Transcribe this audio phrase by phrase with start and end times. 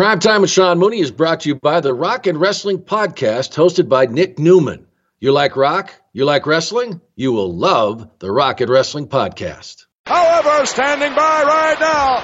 [0.00, 3.54] Prime Time with Sean Mooney is brought to you by the Rock and Wrestling Podcast,
[3.54, 4.86] hosted by Nick Newman.
[5.18, 5.92] You like rock?
[6.14, 7.02] You like wrestling?
[7.16, 9.84] You will love the Rock and Wrestling Podcast.
[10.06, 12.16] However, standing by right now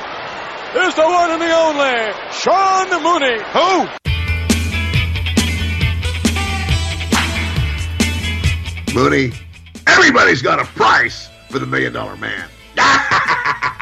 [0.86, 3.42] is the one and the only Sean Mooney.
[3.52, 3.86] Who?
[8.98, 9.32] Mooney,
[9.86, 12.48] everybody's got a price for the Million Dollar Man.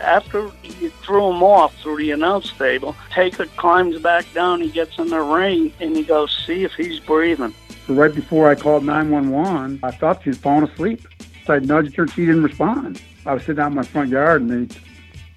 [0.00, 4.98] after you threw him off through the announce table, Taker climbs back down, he gets
[4.98, 7.54] in the ring, and he goes, see if he's breathing.
[7.86, 11.06] So right before I called 911, I thought she was falling asleep.
[11.46, 13.02] So I nudged her, and she didn't respond.
[13.26, 14.76] I was sitting out in my front yard, and they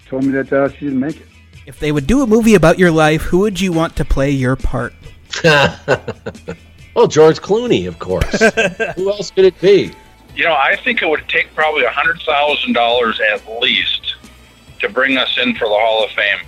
[0.06, 1.26] told me that uh, she didn't make it.
[1.66, 4.30] If they would do a movie about your life, who would you want to play
[4.30, 4.92] your part?
[5.44, 8.38] well, George Clooney, of course.
[8.96, 9.92] who else could it be?
[10.36, 14.13] You know, I think it would take probably a hundred thousand dollars at least
[14.84, 16.40] to bring us in for the Hall of Fame.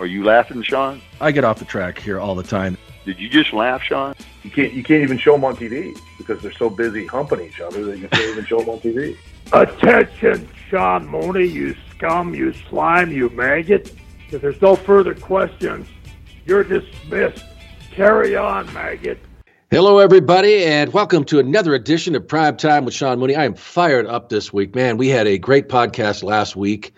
[0.00, 1.00] Are you laughing, Sean?
[1.20, 2.76] I get off the track here all the time.
[3.04, 4.14] Did you just laugh, Sean?
[4.42, 7.60] You can't you can't even show them on TV because they're so busy humping each
[7.60, 9.16] other that you can't even show them on TV.
[9.52, 13.94] Attention, Sean Mooney, you scum, you slime, you maggot.
[14.30, 15.86] If there's no further questions,
[16.46, 17.44] you're dismissed.
[17.92, 19.18] Carry on, maggot.
[19.70, 23.36] Hello, everybody, and welcome to another edition of Prime Time with Sean Mooney.
[23.36, 24.96] I am fired up this week, man.
[24.96, 26.92] We had a great podcast last week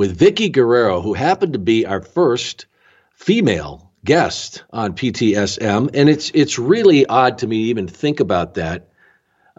[0.00, 2.64] with Vickie Guerrero, who happened to be our first
[3.12, 8.54] female guest on PTSM, and it's it's really odd to me to even think about
[8.54, 8.88] that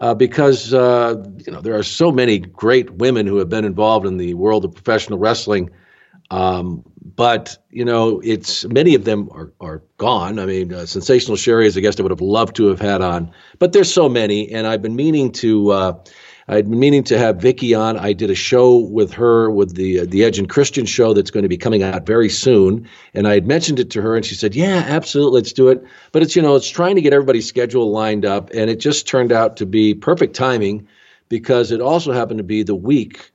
[0.00, 4.04] uh, because uh, you know there are so many great women who have been involved
[4.04, 5.70] in the world of professional wrestling,
[6.32, 6.82] um,
[7.14, 10.40] but you know it's many of them are are gone.
[10.40, 13.00] I mean, uh, Sensational Sherri is a guest I would have loved to have had
[13.00, 16.04] on, but there's so many, and I've been meaning to uh,
[16.48, 17.96] I'd been meaning to have Vickie on.
[17.96, 21.30] I did a show with her with the uh, the Edge and Christian show that's
[21.30, 24.24] going to be coming out very soon, and I had mentioned it to her, and
[24.24, 27.12] she said, "Yeah, absolutely, let's do it." But it's you know it's trying to get
[27.12, 30.86] everybody's schedule lined up, and it just turned out to be perfect timing
[31.28, 33.30] because it also happened to be the week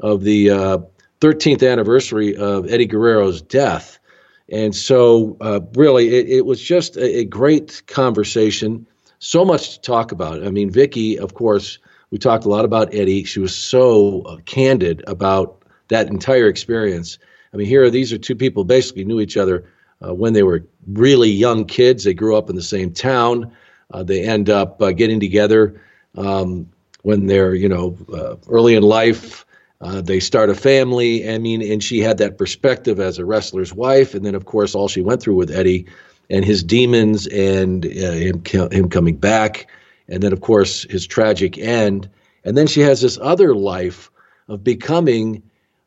[0.00, 0.78] of the uh,
[1.20, 4.00] 13th anniversary of Eddie Guerrero's death,
[4.48, 8.86] and so uh, really it, it was just a, a great conversation.
[9.20, 10.44] So much to talk about.
[10.46, 11.78] I mean, Vickie, of course
[12.10, 13.24] we talked a lot about Eddie.
[13.24, 17.18] She was so uh, candid about that entire experience.
[17.52, 19.64] I mean, here these are two people basically knew each other
[20.06, 22.04] uh, when they were really young kids.
[22.04, 23.52] They grew up in the same town.
[23.92, 25.80] Uh, they end up uh, getting together
[26.16, 26.68] um,
[27.02, 29.44] when they're you know uh, early in life.
[29.80, 31.28] Uh, they start a family.
[31.30, 34.74] I mean, and she had that perspective as a wrestler's wife, and then of course
[34.74, 35.86] all she went through with Eddie
[36.30, 39.68] and his demons and him him coming back
[40.08, 42.08] and then of course his tragic end
[42.44, 44.10] and then she has this other life
[44.48, 45.42] of becoming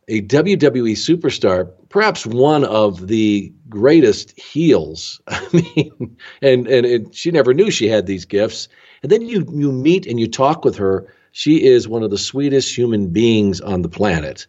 [0.08, 5.22] a WWE superstar, perhaps one of the greatest heels.
[5.28, 8.68] I mean, and, and and she never knew she had these gifts.
[9.04, 11.12] And then you you meet and you talk with her.
[11.32, 14.46] She is one of the sweetest human beings on the planet.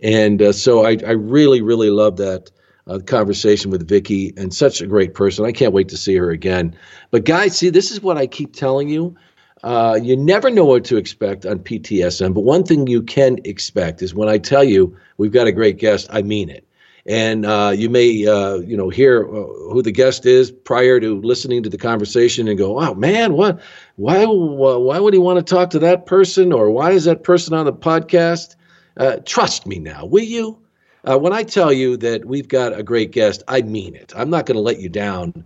[0.00, 2.50] And uh, so I, I really, really love that
[2.86, 5.44] uh, conversation with Vickie and such a great person.
[5.44, 6.76] I can't wait to see her again.
[7.10, 9.16] But guys, see, this is what I keep telling you.
[9.62, 14.02] Uh, you never know what to expect on PTSM, but one thing you can expect
[14.02, 16.66] is when I tell you we've got a great guest, I mean it.
[17.06, 21.20] And uh, you may, uh, you know, hear uh, who the guest is prior to
[21.20, 23.60] listening to the conversation and go, "Oh man, what?
[23.96, 24.24] Why?
[24.24, 26.52] Why would he want to talk to that person?
[26.52, 28.54] Or why is that person on the podcast?"
[28.96, 30.61] Uh, trust me now, will you?
[31.08, 34.12] Uh, when I tell you that we've got a great guest, I mean it.
[34.16, 35.44] I'm not going to let you down.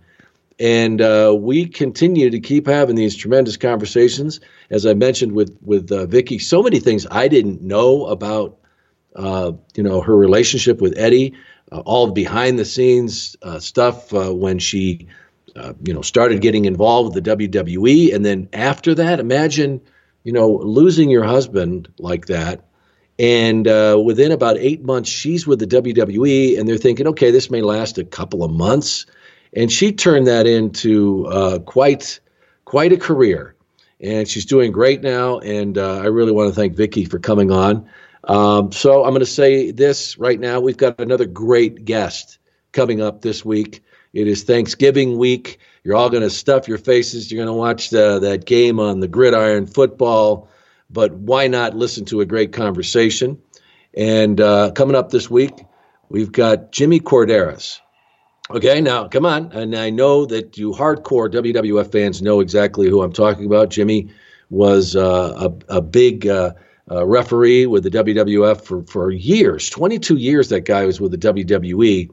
[0.59, 4.39] And uh, we continue to keep having these tremendous conversations.
[4.69, 8.57] As I mentioned with with uh, Vickie, so many things I didn't know about,
[9.15, 11.33] uh, you know, her relationship with Eddie,
[11.71, 15.07] uh, all behind the scenes uh, stuff when she,
[15.83, 19.81] you know, started getting involved with the WWE, and then after that, imagine,
[20.23, 22.66] you know, losing your husband like that
[23.19, 27.49] and uh, within about eight months, she's with the WWE, and they're thinking, okay, this
[27.49, 29.05] may last a couple of months.
[29.53, 32.19] And she turned that into uh, quite
[32.65, 33.55] quite a career.
[33.99, 35.39] And she's doing great now.
[35.39, 37.89] And uh, I really want to thank Vickie for coming on.
[38.25, 40.59] Um, so I'm going to say this right now.
[40.59, 42.37] We've got another great guest
[42.73, 43.83] coming up this week.
[44.13, 45.59] It is Thanksgiving week.
[45.83, 47.31] You're all going to stuff your faces.
[47.31, 50.49] You're going to watch the, that game on the gridiron football
[50.89, 53.41] but why not listen to a great conversation?
[53.93, 55.53] And uh, coming up this week,
[56.09, 57.79] we've got Jimmy Korderas.
[58.49, 59.51] Okay, now come on.
[59.51, 63.69] And I know that you hardcore WWF fans know exactly who I'm talking about.
[63.69, 64.09] Jimmy
[64.49, 66.53] was uh, a, a big uh,
[66.89, 71.17] uh, referee with the WWF for, for years 22 years that guy was with the
[71.17, 72.09] WWE.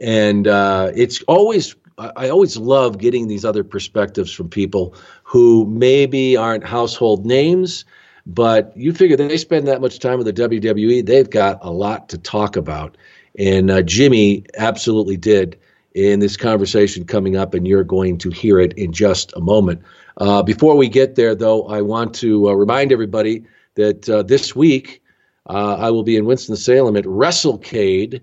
[0.00, 4.94] And uh, it's always, I always love getting these other perspectives from people
[5.24, 7.84] who maybe aren't household names,
[8.26, 12.08] but you figure they spend that much time with the WWE, they've got a lot
[12.10, 12.96] to talk about.
[13.38, 15.58] And uh, Jimmy absolutely did
[15.94, 19.82] in this conversation coming up, and you're going to hear it in just a moment.
[20.16, 23.44] Uh, before we get there, though, I want to uh, remind everybody
[23.74, 25.02] that uh, this week
[25.48, 28.20] uh, I will be in Winston-Salem at WrestleCade,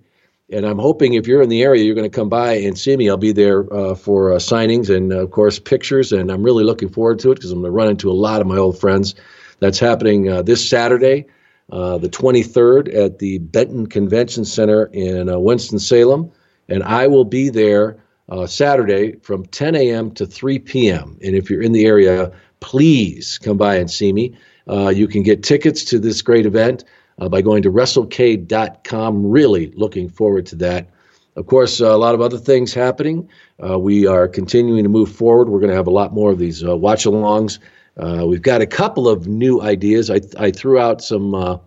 [0.50, 2.98] and I'm hoping if you're in the area, you're going to come by and see
[2.98, 3.10] me.
[3.10, 7.20] I'll be there uh, for signings and, of course, pictures, and I'm really looking forward
[7.20, 9.16] to it because I'm going to run into a lot of my old friends.
[9.62, 11.28] That's happening this Saturday.
[11.72, 16.30] Uh, the 23rd at the Benton Convention Center in uh, Winston-Salem,
[16.68, 17.98] and I will be there
[18.28, 20.12] uh, Saturday from 10 a.m.
[20.12, 21.18] to 3 p.m.
[21.24, 22.30] And if you're in the area,
[22.60, 24.36] please come by and see me.
[24.70, 26.84] Uh, you can get tickets to this great event
[27.20, 29.26] uh, by going to WrestleCade.com.
[29.26, 30.90] Really looking forward to that.
[31.38, 33.30] Of course, a lot of other things happening.
[33.78, 35.48] we are continuing to move forward.
[35.48, 37.60] We're going to have a lot more of these watch-alongs.
[37.98, 40.10] Uh, we've got a couple of new ideas.
[40.10, 41.58] I, I threw out some uh,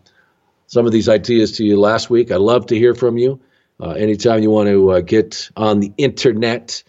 [0.67, 2.31] some of these ideas to you last week.
[2.31, 3.41] I love to hear from you.
[3.81, 6.83] Uh, anytime you want to uh, get on the internet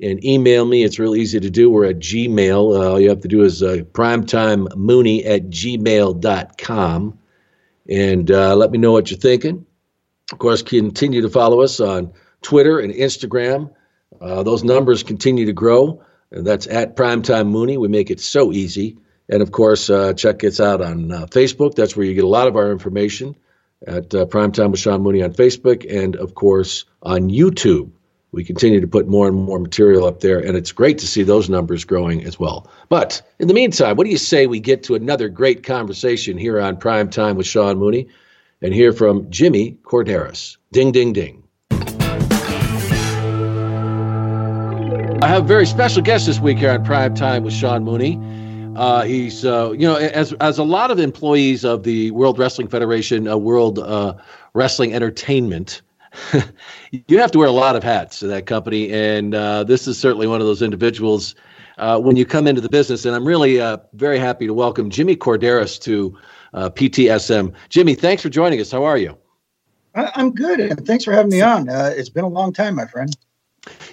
[0.00, 1.68] and email me, it's real easy to do.
[1.68, 2.76] We're at Gmail.
[2.76, 7.18] Uh, all you have to do is uh, primetimemooney at gmail.com
[7.90, 9.66] and let me know what you're thinking.
[10.32, 12.12] Of course, continue to follow us on
[12.42, 13.70] Twitter and Instagram.
[14.20, 16.02] those numbers continue to grow.
[16.30, 17.76] And that's at Primetime Mooney.
[17.76, 18.98] We make it so easy.
[19.28, 21.74] And of course, uh, check us out on uh, Facebook.
[21.74, 23.36] That's where you get a lot of our information
[23.86, 25.86] at uh, Primetime with Sean Mooney on Facebook.
[25.88, 27.90] And of course, on YouTube.
[28.30, 31.22] We continue to put more and more material up there, and it's great to see
[31.22, 32.70] those numbers growing as well.
[32.90, 36.60] But in the meantime, what do you say we get to another great conversation here
[36.60, 38.08] on Prime Time with Sean Mooney
[38.60, 40.58] and hear from Jimmy Korderas?
[40.72, 41.47] Ding, ding, ding.
[45.20, 48.20] I have a very special guest this week here on Prime Time with Sean Mooney.
[48.76, 52.68] Uh, he's, uh, you know, as as a lot of employees of the World Wrestling
[52.68, 54.14] Federation, uh, World uh,
[54.54, 55.82] Wrestling Entertainment,
[56.92, 59.98] you have to wear a lot of hats in that company, and uh, this is
[59.98, 61.34] certainly one of those individuals.
[61.78, 63.56] Uh, when you come into the business, and I'm really
[63.94, 66.16] very happy to welcome Jimmy Korderas to
[66.54, 67.52] PTSM.
[67.70, 68.70] Jimmy, thanks for joining us.
[68.70, 69.18] How are you?
[69.94, 71.68] I'm good, and thanks for having me on.
[71.68, 73.16] it's been a long time, my friend.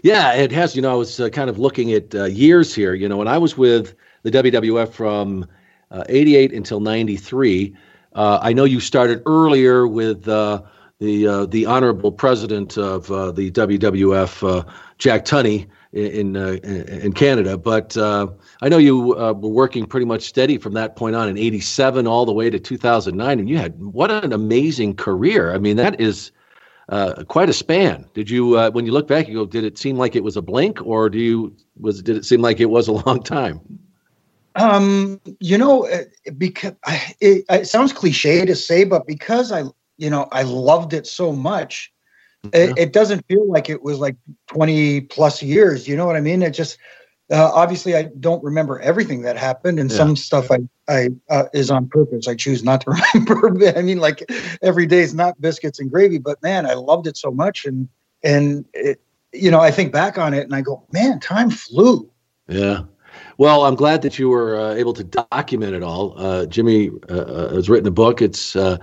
[0.03, 0.75] Yeah, it has.
[0.75, 2.94] You know, I was uh, kind of looking at uh, years here.
[2.94, 5.47] You know, when I was with the WWF from
[5.91, 7.75] uh, 88 until 93,
[8.13, 10.62] uh, I know you started earlier with uh,
[11.00, 17.57] the uh, the honorable president of the WWF, Jack Tunney, in in, in Canada.
[17.57, 22.07] But I know you were working pretty much steady from that point on in 87
[22.07, 25.53] all the way to 2009, and you had what an amazing career.
[25.53, 26.31] I mean, that is
[26.89, 28.05] uh, quite a span.
[28.13, 30.37] Did you, uh, when you look back, you go, did it seem like it was
[30.37, 33.59] a blink, or do you was did it seem like it was a long time?
[34.55, 35.87] Um, you know,
[36.37, 36.73] because
[37.19, 39.63] it, it, sounds cliche to say, but because I,
[39.97, 41.91] you know, I loved it so much,
[42.53, 44.15] it, it, doesn't feel like it was like
[44.47, 45.87] twenty plus years.
[45.87, 46.41] You know what I mean?
[46.41, 46.77] It just
[47.31, 49.98] uh, obviously I don't remember everything that happened, and yeah.
[49.98, 52.27] some stuff I I uh, is on purpose.
[52.27, 53.77] I choose not to remember.
[53.77, 54.30] I mean, like
[54.62, 57.88] every day is not biscuits and gravy, but man, I loved it so much, and
[58.24, 59.01] and it,
[59.33, 62.09] you know, I think back on it and I go, man, time flew.
[62.47, 62.83] Yeah.
[63.38, 66.14] Well, I'm glad that you were uh, able to document it all.
[66.18, 68.21] Uh, Jimmy uh, uh, has written a book.
[68.21, 68.80] It's the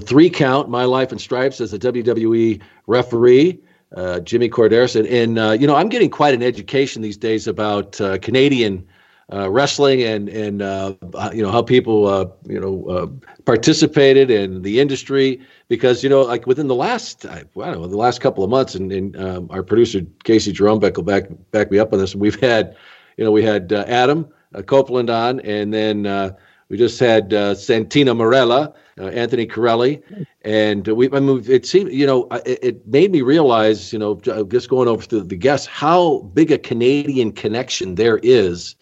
[0.00, 3.60] three count: My Life in Stripes as a WWE referee
[3.96, 4.96] uh, Jimmy Korderas.
[4.96, 8.86] And, and uh, you know, I'm getting quite an education these days about uh, Canadian
[9.32, 10.92] uh, wrestling and and uh,
[11.32, 13.12] you know how people uh, you know
[13.44, 17.96] participated in the industry because you know like within the last I, don't know the
[17.96, 21.78] last couple of months and, and um, our producer Casey Jerome will back back me
[21.78, 22.16] up on this.
[22.16, 22.76] We've had
[23.16, 24.28] you know we had Adam
[24.66, 26.34] Copeland on and then
[26.68, 30.02] we just had Santino Marella uh, Anthony Carelli,
[30.42, 31.10] and we.
[31.10, 34.88] I mean, it seemed you know it, it, made me realize you know just going
[34.88, 38.76] over to the guests how big a Canadian connection there is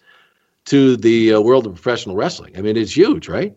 [0.65, 2.57] to the uh, world of professional wrestling.
[2.57, 3.55] I mean, it's huge, right?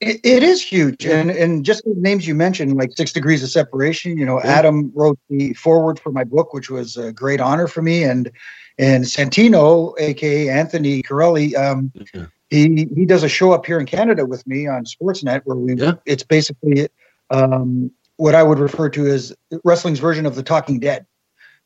[0.00, 3.50] it, it is huge, and and just the names you mentioned, like Six Degrees of
[3.50, 4.16] Separation.
[4.16, 4.50] You know, yeah.
[4.50, 8.30] Adam wrote the foreword for my book, which was a great honor for me, and
[8.78, 11.54] and Santino, aka Anthony Carelli.
[11.54, 15.42] Um, yeah he he does a show up here in Canada with me on Sportsnet
[15.44, 15.94] where we yeah.
[16.04, 16.88] it's basically
[17.30, 21.06] um, what I would refer to as wrestling's version of the Talking Dead.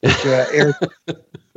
[0.00, 0.75] Which, uh, airs,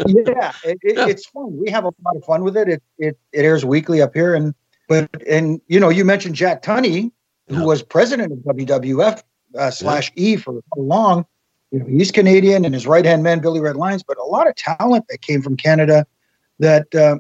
[0.07, 1.57] yeah, it, it, yeah, it's fun.
[1.57, 2.69] We have a lot of fun with it.
[2.69, 4.55] It it it airs weekly up here, and
[4.88, 7.12] but and you know you mentioned Jack Tunney.
[7.50, 9.22] who was president of WWF
[9.57, 11.25] uh, slash E for so long.
[11.72, 14.48] You know, he's Canadian, and his right hand man Billy Red Lyons, but a lot
[14.48, 16.07] of talent that came from Canada.
[16.60, 17.17] That uh,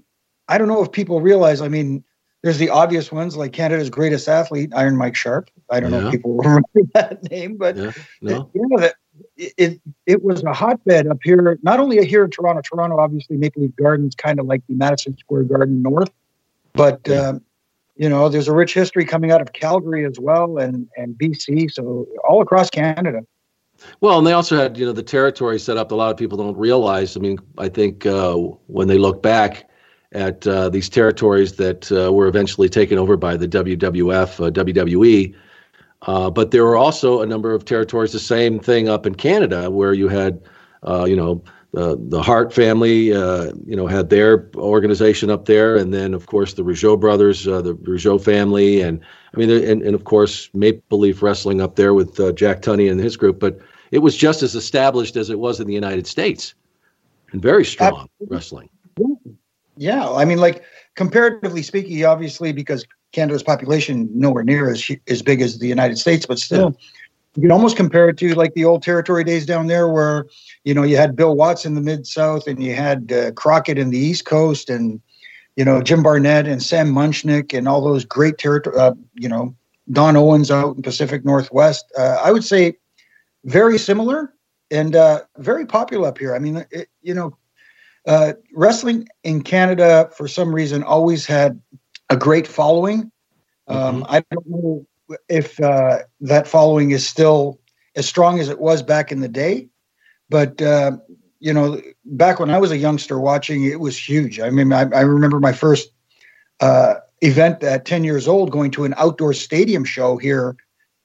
[0.47, 1.61] I don't know if people realize.
[1.61, 2.03] I mean,
[2.43, 5.49] there's the obvious ones like Canada's greatest athlete, Iron Mike Sharpe.
[5.69, 8.49] I don't know if people remember that name, but Yeah, no.
[8.53, 8.95] you know that
[9.35, 12.61] it, it it was a hotbed up here, not only here in Toronto.
[12.61, 16.11] Toronto, obviously, Maple Leaf Gardens, kind of like the Madison Square Garden North,
[16.73, 17.41] but um,
[17.95, 21.71] you know, there's a rich history coming out of Calgary as well, and and BC,
[21.71, 23.21] so all across Canada.
[24.01, 25.91] Well, and they also had, you know, the territory set up.
[25.91, 27.15] A lot of people don't realize.
[27.15, 29.69] I mean, I think uh, when they look back
[30.13, 35.35] at uh, these territories that uh, were eventually taken over by the WWF, uh, WWE,
[36.03, 39.69] uh, but there were also a number of territories, the same thing up in Canada,
[39.69, 40.41] where you had,
[40.83, 45.75] uh, you know, the the Hart family, uh, you know, had their organization up there,
[45.75, 49.01] and then of course the Rougeau brothers, uh, the Rougeau family, and
[49.33, 52.89] I mean, and, and of course Maple Leaf Wrestling up there with uh, Jack Tunney
[52.89, 53.39] and his group.
[53.39, 53.59] But
[53.91, 56.55] it was just as established as it was in the United States,
[57.31, 58.69] and very strong wrestling.
[59.77, 60.63] Yeah, I mean, like
[60.95, 66.25] comparatively speaking, obviously because Canada's population nowhere near as as big as the United States,
[66.25, 66.75] but still,
[67.35, 70.25] you can almost compare it to like the old territory days down there, where
[70.63, 73.77] you know you had Bill Watts in the mid South, and you had uh, Crockett
[73.77, 74.99] in the East Coast, and
[75.55, 79.55] you know Jim Barnett and Sam Muchnick, and all those great territory, uh, you know
[79.91, 81.85] Don Owens out in Pacific Northwest.
[81.97, 82.77] Uh, I would say
[83.45, 84.33] very similar
[84.71, 86.35] and uh, very popular up here.
[86.35, 87.37] I mean, it, you know,
[88.07, 91.61] uh, wrestling in Canada for some reason always had
[92.09, 93.11] a great following.
[93.67, 94.87] Um, I don't know
[95.27, 97.59] if uh, that following is still
[97.95, 99.67] as strong as it was back in the day,
[100.29, 100.93] but uh,
[101.39, 104.39] you know, back when I was a youngster watching, it was huge.
[104.39, 105.89] I mean, I, I remember my first
[106.61, 110.55] uh, event at 10 years old going to an outdoor stadium show here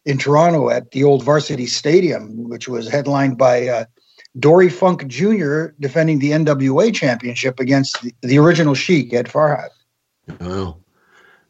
[0.04, 3.84] in Toronto at the old Varsity Stadium, which was headlined by uh,
[4.38, 5.66] Dory Funk Jr.
[5.80, 9.68] defending the NWA championship against the, the original Sheik, Ed Farhat.
[10.40, 10.78] Wow,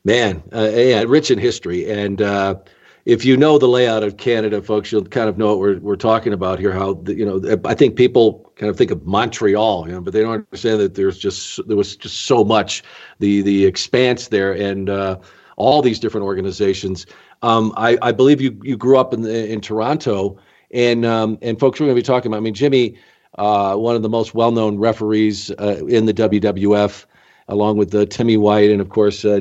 [0.04, 1.88] man, uh, yeah, rich in history.
[1.90, 2.56] And uh,
[3.04, 5.96] if you know the layout of Canada, folks, you'll kind of know what we're we're
[5.96, 6.72] talking about here.
[6.72, 10.12] How the, you know, I think people kind of think of Montreal, you know, but
[10.12, 12.82] they don't understand that there's just there was just so much
[13.18, 15.18] the the expanse there and uh,
[15.56, 17.06] all these different organizations.
[17.42, 20.38] Um, I, I believe you you grew up in in Toronto,
[20.72, 22.38] and um, and folks, we're going to be talking about.
[22.38, 22.96] I mean, Jimmy,
[23.38, 27.06] uh, one of the most well known referees uh, in the WWF
[27.48, 29.40] along with uh, Timmy White and of course uh,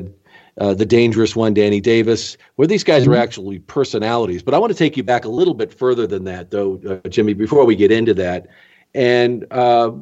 [0.58, 4.42] uh, the dangerous one, Danny Davis, where these guys are actually personalities.
[4.42, 7.08] But I want to take you back a little bit further than that, though, uh,
[7.08, 8.48] Jimmy, before we get into that,
[8.94, 9.92] and uh,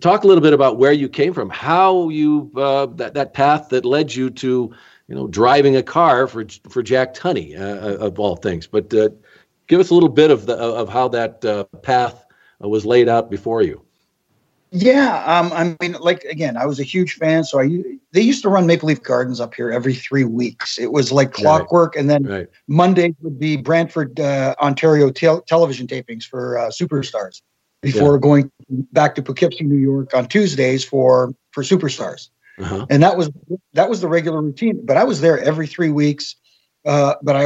[0.00, 3.68] talk a little bit about where you came from, how you uh, that that path
[3.68, 4.74] that led you to,
[5.06, 8.66] you know, driving a car for for Jack Tunney uh, of all things.
[8.66, 9.10] But uh,
[9.70, 12.26] give us a little bit of the of how that uh, path
[12.58, 13.82] was laid out before you.
[14.72, 17.44] Yeah, um, I mean, like again, I was a huge fan.
[17.44, 20.78] So I they used to run Maple Leaf Gardens up here every three weeks.
[20.78, 22.48] It was like clockwork, and then Right.
[22.68, 27.40] Mondays would be Brantford, uh, Ontario tel- television tapings for uh, superstars
[27.82, 28.50] before going
[28.92, 32.28] back to Poughkeepsie, New York on Tuesdays for for superstars.
[32.58, 32.86] Uh-huh.
[32.90, 33.30] And that was
[33.72, 34.84] that was the regular routine.
[34.84, 36.36] But I was there every three weeks.
[36.84, 37.44] Uh, but I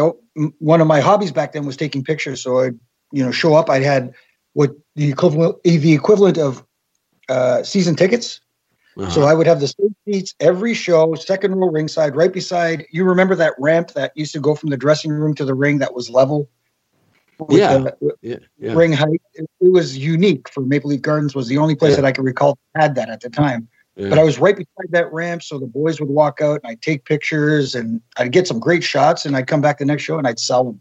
[0.59, 2.43] one of my hobbies back then was taking pictures.
[2.43, 2.79] So I'd
[3.13, 3.71] you know, show up.
[3.71, 4.13] I had
[4.55, 6.65] what the equivalent the equivalent of
[7.29, 8.41] uh, season tickets.
[9.09, 12.87] So I would have the same seats every show, second row ringside, right beside.
[12.93, 15.79] You remember that ramp that used to go from the dressing room to the ring
[15.79, 16.49] that was level?
[17.41, 17.79] with Yeah.
[17.79, 18.75] the Yeah, yeah.
[18.75, 19.21] Ring height.
[19.35, 21.35] It, it was unique for Maple Leaf Gardens.
[21.35, 21.97] Was the only place Yeah.
[21.97, 23.69] that I can recall that had that at the time.
[23.97, 24.09] Yeah.
[24.09, 26.83] But I was right beside that ramp, so the boys would walk out and I'd
[26.83, 30.19] take pictures and I'd get some great shots, and I'd come back the next show
[30.19, 30.81] and I'd sell them.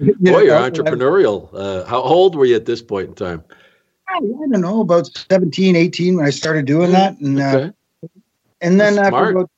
[0.00, 1.48] You Boy, you're know, I- entrepreneurial.
[1.54, 3.44] Uh, how old were you at this point in time?
[4.08, 7.16] I don't know, about 17, 18 when I started doing that.
[7.20, 7.70] And, uh,
[8.60, 9.50] and then after about,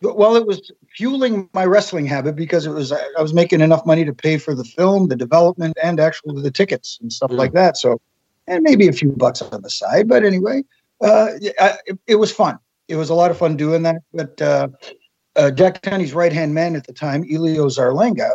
[0.00, 4.06] well, it was fueling my wrestling habit because it was, I was making enough money
[4.06, 7.76] to pay for the film, the development, and actually the tickets and stuff like that.
[7.76, 8.00] So,
[8.46, 10.08] and maybe a few bucks on the side.
[10.08, 10.64] But anyway,
[11.02, 11.28] uh,
[11.60, 12.58] I, it, it was fun.
[12.88, 14.02] It was a lot of fun doing that.
[14.12, 14.68] But uh,
[15.36, 18.32] uh, Jack Tunney's right hand man at the time, Elio Zarlenga,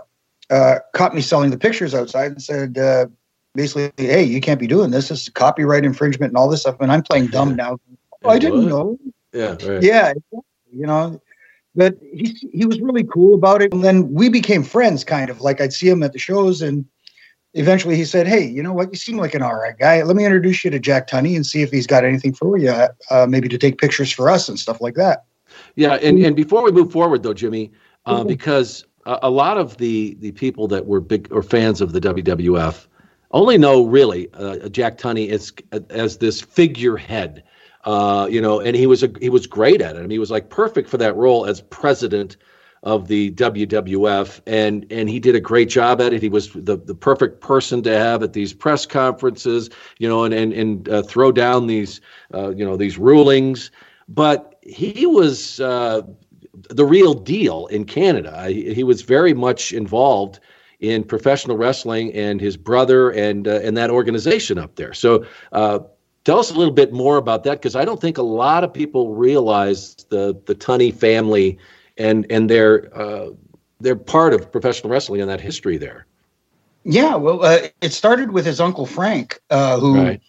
[0.50, 3.08] uh, caught me selling the pictures outside and said, uh,
[3.54, 5.10] basically, hey, you can't be doing this.
[5.10, 6.78] This is copyright infringement and all this stuff.
[6.80, 7.78] And I'm playing dumb now.
[8.24, 8.98] Oh, I didn't know.
[9.34, 9.84] Yeah, right.
[9.84, 10.14] Yeah,
[10.72, 11.22] you know.
[11.76, 13.72] But he he was really cool about it.
[13.72, 16.86] And then we became friends, kind of like I'd see him at the shows, and
[17.54, 18.92] eventually he said, "Hey, you know what?
[18.92, 20.02] You seem like an all right guy.
[20.04, 22.74] Let me introduce you to Jack Tunney and see if he's got anything for you,
[23.12, 25.26] uh, maybe to take pictures for us and stuff like that."
[25.76, 27.72] Yeah, and, and before we move forward, though, Jimmy,
[28.06, 28.28] uh, Mhm.
[28.28, 32.02] because a, a lot of the the people that were big or fans of the
[32.02, 32.88] WWF
[33.32, 35.52] only know really uh, Jack Tunney as
[35.90, 37.44] as this figurehead.
[37.86, 40.00] Uh, you know, and he was a, he was great at it.
[40.00, 42.36] I mean, he was like perfect for that role as president
[42.88, 46.22] of the WWF, and and he did a great job at it.
[46.22, 50.34] He was the, the perfect person to have at these press conferences, you know, and
[50.34, 52.00] and and uh, throw down these
[52.34, 53.72] uh, you know these rulings.
[54.08, 56.04] But he was uh,
[56.70, 58.48] the real deal in Canada.
[58.48, 60.40] He, he, was very much involved
[60.80, 64.94] in professional wrestling and his brother and uh, and that organization up there.
[64.94, 65.80] So uh,
[66.24, 68.74] tell us a little bit more about that because I don't think a lot of
[68.74, 71.60] people realize the the Tunney family
[71.98, 73.30] and and they're uh,
[73.80, 76.06] they're part of professional wrestling and that history there.
[76.84, 80.22] Yeah, well, uh, it started with his uncle Frank, uh, who right.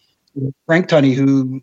[0.65, 1.61] Frank Tunney, who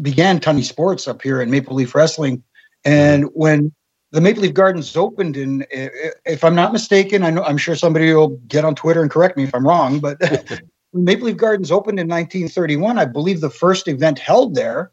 [0.00, 2.42] began Tunney Sports up here in Maple Leaf Wrestling,
[2.84, 3.72] and when
[4.12, 8.12] the Maple Leaf Gardens opened, and if I'm not mistaken, I know I'm sure somebody
[8.12, 10.18] will get on Twitter and correct me if I'm wrong, but
[10.92, 12.98] Maple Leaf Gardens opened in 1931.
[12.98, 14.90] I believe the first event held there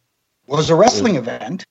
[0.48, 1.20] was a wrestling mm.
[1.20, 1.66] event,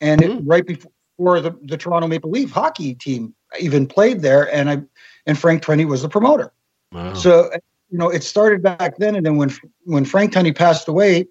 [0.00, 0.38] and mm.
[0.38, 4.70] it, right before or the, the Toronto Maple Leaf hockey team even played there, and
[4.70, 4.82] I
[5.26, 6.52] and Frank Tunney was the promoter.
[6.92, 7.14] Wow.
[7.14, 7.50] So
[7.90, 9.50] you know, it started back then, and then when
[9.84, 11.26] when Frank Tunney passed away,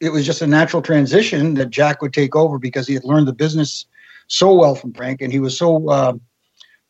[0.00, 3.28] it was just a natural transition that Jack would take over because he had learned
[3.28, 3.86] the business
[4.28, 6.12] so well from Frank, and he was so uh,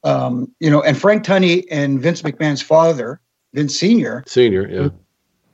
[0.04, 3.20] um, you know, and Frank Tunney and Vince McMahon's father,
[3.54, 4.88] Vince Senior, Senior, yeah,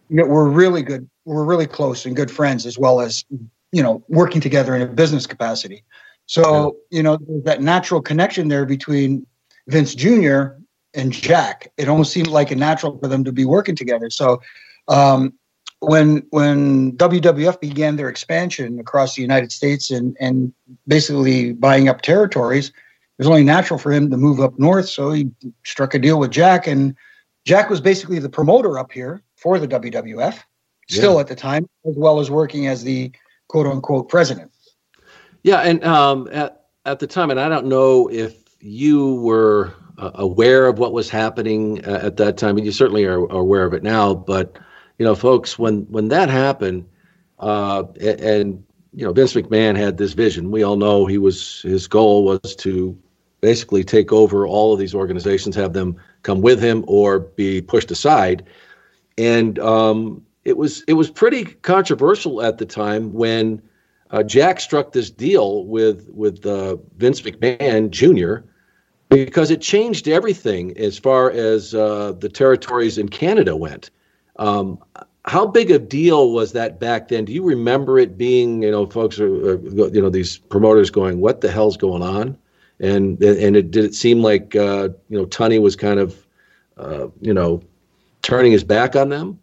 [0.09, 1.09] you know, were really good.
[1.25, 3.25] We're really close and good friends, as well as
[3.73, 5.85] you know, working together in a business capacity.
[6.29, 6.99] So, yeah.
[6.99, 9.27] you know, there's that natural connection there between
[9.67, 10.59] Vince Jr.
[10.95, 11.73] and Jack.
[11.79, 14.11] It almost seemed like a natural for them to be working together.
[14.11, 14.41] So,
[14.87, 15.33] um,
[15.81, 20.53] when when WWF began their expansion across the United States and and
[20.87, 22.75] basically buying up territories, it
[23.19, 24.89] was only natural for him to move up north.
[24.89, 25.31] So he
[25.65, 26.95] struck a deal with Jack, and
[27.45, 30.41] Jack was basically the promoter up here for the WWF,
[30.91, 31.21] still yeah.
[31.21, 33.13] at the time, as well as working as the
[33.47, 34.51] quote unquote president.
[35.49, 40.11] Yeah, and um, at at the time, and I don't know if you were uh,
[40.17, 43.65] aware of what was happening uh, at that time, and you certainly are, are, aware
[43.65, 44.15] of it now.
[44.15, 44.59] But
[44.99, 46.87] you know, folks, when when that happened,
[47.39, 50.51] uh, and, you know, Vince McMahon had this vision.
[50.51, 52.95] We all know he was his goal was to
[53.41, 57.91] basically take over all of these organizations, have them come with him or be pushed
[57.91, 58.45] aside,
[59.17, 63.63] and um, it was it was pretty controversial at the time when
[64.11, 68.49] uh, Jack struck this deal with with uh, Vince McMahon Jr.
[69.09, 73.91] because it changed everything as far as uh, the territories in Canada went.
[74.37, 74.79] Um,
[75.25, 77.27] how big a deal was that back then?
[77.27, 81.43] Do you remember it being, you know, folks are, you know, these promoters going, "What
[81.43, 82.39] the hell's going on?"
[82.81, 86.27] And and it did it seem like uh, you know Tunney was kind of,
[86.79, 87.63] uh, you know,
[88.23, 89.39] turning his back on them.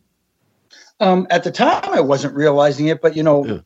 [1.01, 3.59] Um, at the time, I wasn't realizing it, but you know, yeah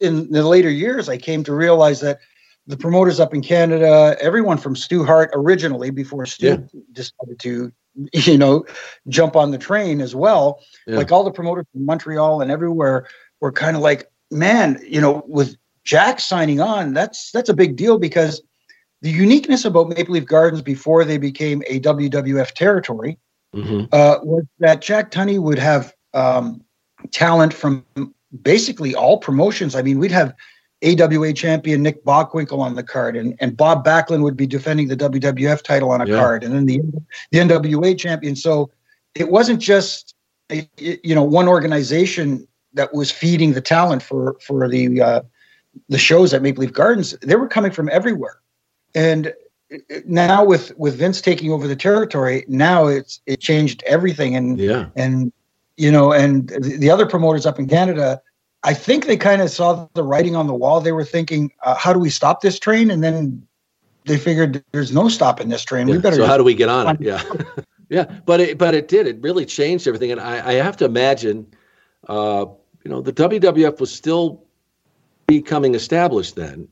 [0.00, 2.20] in the later years, I came to realize that
[2.66, 6.80] the promoters up in Canada, everyone from Stu Hart originally, before Stu yeah.
[6.92, 7.72] decided to,
[8.12, 8.64] you know,
[9.08, 10.96] jump on the train as well, yeah.
[10.96, 13.06] like all the promoters from Montreal and everywhere
[13.40, 17.76] were kind of like, man, you know, with Jack signing on, that's that's a big
[17.76, 18.42] deal because
[19.02, 23.18] the uniqueness about Maple Leaf Gardens before they became a WWF territory
[23.54, 23.86] mm-hmm.
[23.92, 26.62] uh, was that Jack Tunney would have um,
[27.10, 27.84] talent from
[28.42, 29.74] basically all promotions.
[29.74, 30.34] I mean, we'd have
[30.82, 34.96] AWA champion Nick Bockwinkel on the card, and, and Bob Backlund would be defending the
[34.96, 36.16] WWF title on a yeah.
[36.16, 36.80] card, and then the
[37.30, 38.34] the NWA champion.
[38.34, 38.70] So
[39.14, 40.14] it wasn't just
[40.50, 45.22] a, you know one organization that was feeding the talent for for the uh,
[45.88, 47.16] the shows at Maple Leaf Gardens.
[47.20, 48.40] They were coming from everywhere,
[48.94, 49.34] and
[50.06, 54.86] now with with Vince taking over the territory, now it's it changed everything, and yeah,
[54.96, 55.32] and
[55.80, 58.20] you know, and the other promoters up in Canada,
[58.62, 60.82] I think they kind of saw the writing on the wall.
[60.82, 62.90] They were thinking, uh, how do we stop this train?
[62.90, 63.46] And then
[64.04, 65.88] they figured there's no stopping this train.
[65.88, 65.94] Yeah.
[65.94, 66.16] We better.
[66.16, 67.00] So how do we get on it?
[67.00, 67.22] Yeah,
[67.88, 68.04] yeah.
[68.26, 69.06] But it, but it did.
[69.06, 70.12] It really changed everything.
[70.12, 71.46] And I, I have to imagine,
[72.08, 72.44] uh,
[72.84, 74.44] you know, the WWF was still
[75.26, 76.68] becoming established then.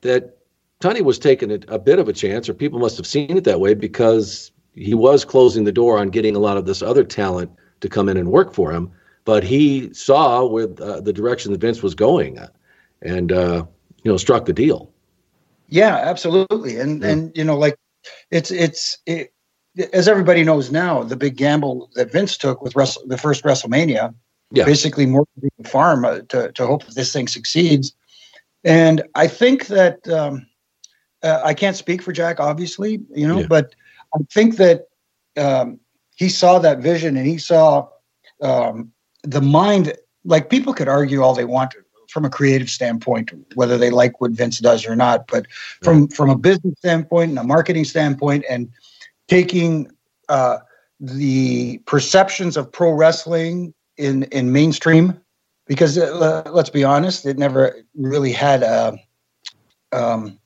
[0.00, 0.38] That
[0.80, 3.44] Tunney was taking a, a bit of a chance, or people must have seen it
[3.44, 7.04] that way because he was closing the door on getting a lot of this other
[7.04, 7.50] talent
[7.80, 8.90] to come in and work for him.
[9.24, 12.38] But he saw with uh, the direction that Vince was going,
[13.02, 13.64] and uh,
[14.02, 14.90] you know struck the deal.
[15.68, 17.08] Yeah, absolutely, and yeah.
[17.10, 17.76] and you know like
[18.30, 19.32] it's it's it,
[19.92, 24.14] as everybody knows now, the big gamble that Vince took with Wrestle, the first WrestleMania,
[24.50, 24.64] yeah.
[24.64, 25.26] basically more
[25.58, 27.94] the farm uh, to to hope that this thing succeeds.
[28.64, 30.46] And I think that um,
[31.22, 33.46] uh, I can't speak for Jack, obviously, you know, Yeah.
[33.46, 33.74] but
[34.14, 34.88] I think that
[35.36, 35.78] um,
[36.20, 37.88] he saw that vision and he saw
[38.42, 39.94] um, the mind.
[40.26, 41.74] Like people could argue all they want
[42.10, 45.46] from a creative standpoint, whether they like what Vince does or not, but
[45.82, 48.68] from from a business standpoint and a marketing standpoint, and
[49.28, 49.90] taking
[50.28, 50.58] uh,
[51.00, 55.18] the perceptions of pro wrestling in in mainstream,
[55.66, 58.98] because uh, let's be honest, it never really had a
[59.92, 60.38] um,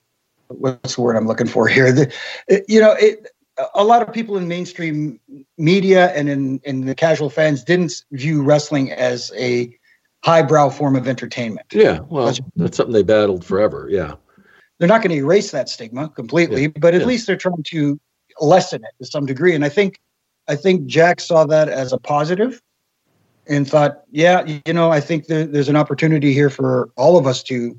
[0.46, 1.90] what's the word I'm looking for here?
[1.92, 2.12] The,
[2.46, 3.26] it- you know, it,
[3.74, 5.20] a lot of people in mainstream
[5.58, 9.76] media and in, in the casual fans didn't view wrestling as a
[10.24, 11.66] highbrow form of entertainment.
[11.72, 13.88] Yeah, well, that's something they battled forever.
[13.90, 14.14] Yeah.
[14.78, 17.06] They're not going to erase that stigma completely, but at yeah.
[17.06, 18.00] least they're trying to
[18.40, 19.54] lessen it to some degree.
[19.54, 20.00] And I think,
[20.48, 22.60] I think Jack saw that as a positive
[23.46, 27.26] and thought, yeah, you know, I think there, there's an opportunity here for all of
[27.26, 27.78] us to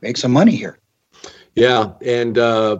[0.00, 0.78] make some money here.
[1.54, 2.78] Yeah, and uh,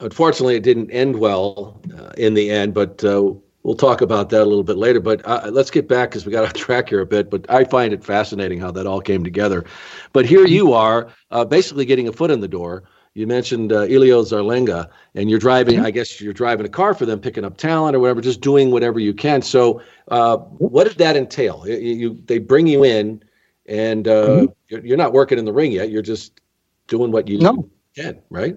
[0.00, 2.74] unfortunately, it didn't end well uh, in the end.
[2.74, 3.32] But uh,
[3.62, 5.00] we'll talk about that a little bit later.
[5.00, 7.30] But uh, let's get back because we got off track here a bit.
[7.30, 9.64] But I find it fascinating how that all came together.
[10.12, 12.84] But here you are, uh, basically getting a foot in the door.
[13.14, 15.80] You mentioned uh, Elio Zarlenga, and you're driving.
[15.80, 18.70] I guess you're driving a car for them, picking up talent or whatever, just doing
[18.70, 19.42] whatever you can.
[19.42, 21.64] So, uh, what did that entail?
[21.66, 23.20] You, you they bring you in,
[23.66, 25.90] and uh, you're, you're not working in the ring yet.
[25.90, 26.40] You're just
[26.86, 27.68] doing what you No.
[27.96, 28.56] can, right?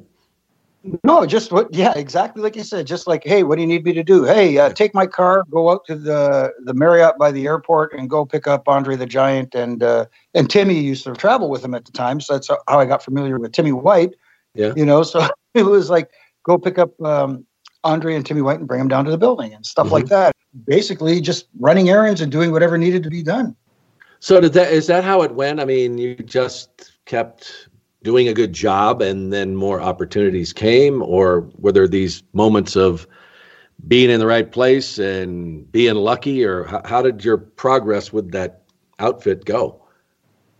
[1.03, 1.73] No, just what?
[1.73, 2.87] Yeah, exactly like you said.
[2.87, 4.23] Just like, hey, what do you need me to do?
[4.23, 8.09] Hey, uh, take my car, go out to the the Marriott by the airport, and
[8.09, 11.75] go pick up Andre the Giant and uh, and Timmy used to travel with him
[11.75, 14.15] at the time, so that's how I got familiar with Timmy White.
[14.55, 14.73] Yeah.
[14.75, 16.09] You know, so it was like
[16.43, 17.45] go pick up um,
[17.83, 20.35] Andre and Timmy White and bring them down to the building and stuff like that.
[20.65, 23.55] Basically, just running errands and doing whatever needed to be done.
[24.19, 24.71] So did that?
[24.71, 25.59] Is that how it went?
[25.59, 27.67] I mean, you just kept
[28.03, 33.07] doing a good job, and then more opportunities came, or were there these moments of
[33.87, 38.31] being in the right place and being lucky, or how, how did your progress with
[38.31, 38.63] that
[38.99, 39.81] outfit go?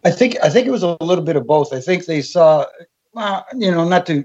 [0.04, 1.74] I think I think it was a little bit of both.
[1.74, 2.66] I think they saw,
[3.56, 4.24] you know, not to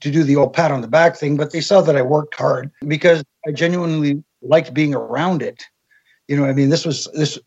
[0.00, 2.34] to do the old pat on the back thing, but they saw that I worked
[2.34, 5.64] hard because I genuinely liked being around it.
[6.28, 7.38] You know, I mean, this was this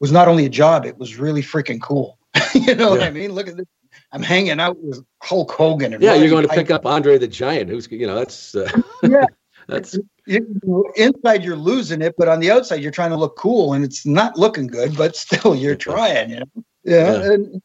[0.00, 2.18] was not only a job; it was really freaking cool.
[2.54, 3.32] you know what I mean?
[3.32, 3.66] Look at this.
[4.12, 6.60] I'm hanging out with Hulk Hogan and Yeah, you're going to Piper.
[6.60, 8.68] pick up Andre the Giant, who's you know that's uh,
[9.02, 9.24] Yeah.
[9.68, 9.96] that's
[10.26, 14.04] inside you're losing it, but on the outside you're trying to look cool, and it's
[14.04, 14.96] not looking good.
[14.96, 16.30] But still, you're trying.
[16.30, 16.46] You know.
[16.84, 17.12] Yeah.
[17.12, 17.32] Yeah.
[17.32, 17.62] And,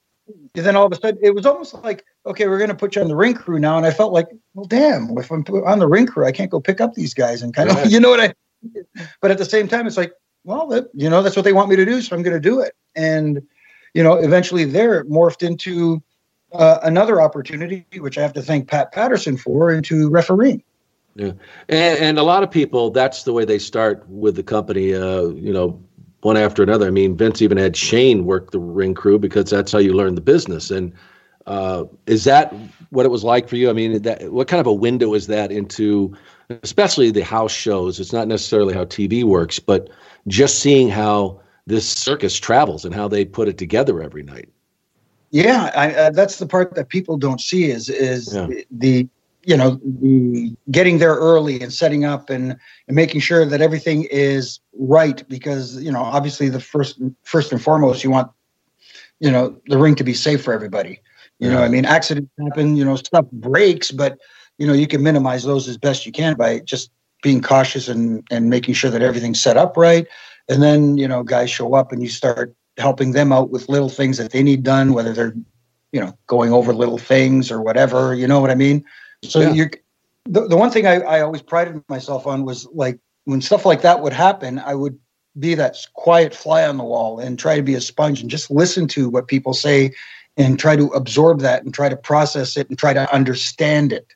[0.56, 2.96] and then all of a sudden, it was almost like, okay, we're going to put
[2.96, 3.78] you on the ring crew now.
[3.78, 6.60] And I felt like, well, damn, if I'm on the ring crew, I can't go
[6.60, 7.88] pick up these guys and kind of, Right.
[7.90, 8.34] you know what I.
[9.22, 11.70] But at the same time, it's like, well, that, you know, that's what they want
[11.70, 12.74] me to do, so I'm going to do it.
[12.96, 13.42] And
[13.94, 16.04] you know, eventually, there it morphed into
[16.54, 20.64] uh, another opportunity, which I have to thank Pat Patterson for, into refereeing.
[21.16, 21.32] Yeah,
[21.68, 24.94] and, and a lot of people, that's the way they start with the company.
[24.94, 25.84] Uh, you know,
[26.22, 26.88] one after another.
[26.88, 30.16] I mean, Vince even had Shane work the ring crew because that's how you learn
[30.16, 30.72] the business.
[30.72, 30.94] And
[31.46, 32.54] uh, is that
[32.90, 33.70] what it was like for you?
[33.70, 36.16] I mean, that what kind of a window is that into,
[36.64, 38.00] especially the house shows?
[38.00, 39.90] It's not necessarily how TV works, but
[40.28, 44.50] just seeing how this circus travels and how they put it together every night.
[45.32, 48.48] Yeah, I, uh, that's the part that people don't see is is Yeah.
[48.48, 49.08] the, the
[49.44, 52.56] you know the getting there early and setting up and,
[52.88, 57.62] and making sure that everything is right because you know obviously the first first and
[57.62, 58.30] foremost you want
[59.20, 61.02] you know the ring to be safe for everybody.
[61.40, 61.66] You know, Yeah.
[61.66, 62.76] I mean, accidents happen.
[62.76, 64.18] You know, stuff breaks, but
[64.58, 66.90] you know you can minimize those as best you can by just
[67.22, 70.08] being cautious and and making sure that everything's set up right.
[70.50, 73.90] And then you know guys show up and you start helping them out with little
[73.90, 75.36] things that they need done, whether they're,
[75.92, 78.13] you know, going over little things or whatever.
[78.13, 78.86] You know what I mean?
[79.24, 79.54] So Yeah.
[79.54, 79.72] you're
[80.30, 83.82] the, the one thing I, I always prided myself on was like when stuff like
[83.82, 85.00] that would happen, I would
[85.40, 88.52] be that quiet fly on the wall and try to be a sponge and just
[88.52, 89.92] listen to what people say
[90.36, 94.13] and try to absorb that and try to process it and try to understand it.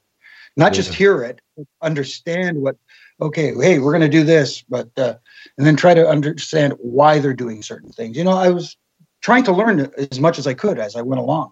[0.58, 1.40] Not just hear it,
[1.82, 2.76] understand what
[3.22, 5.16] okay, hey, we're going to do this, but uh,
[5.58, 8.18] and then try to understand why they're doing certain things.
[8.18, 8.76] You know, I was
[9.22, 11.52] trying to learn as much as I could as I went along.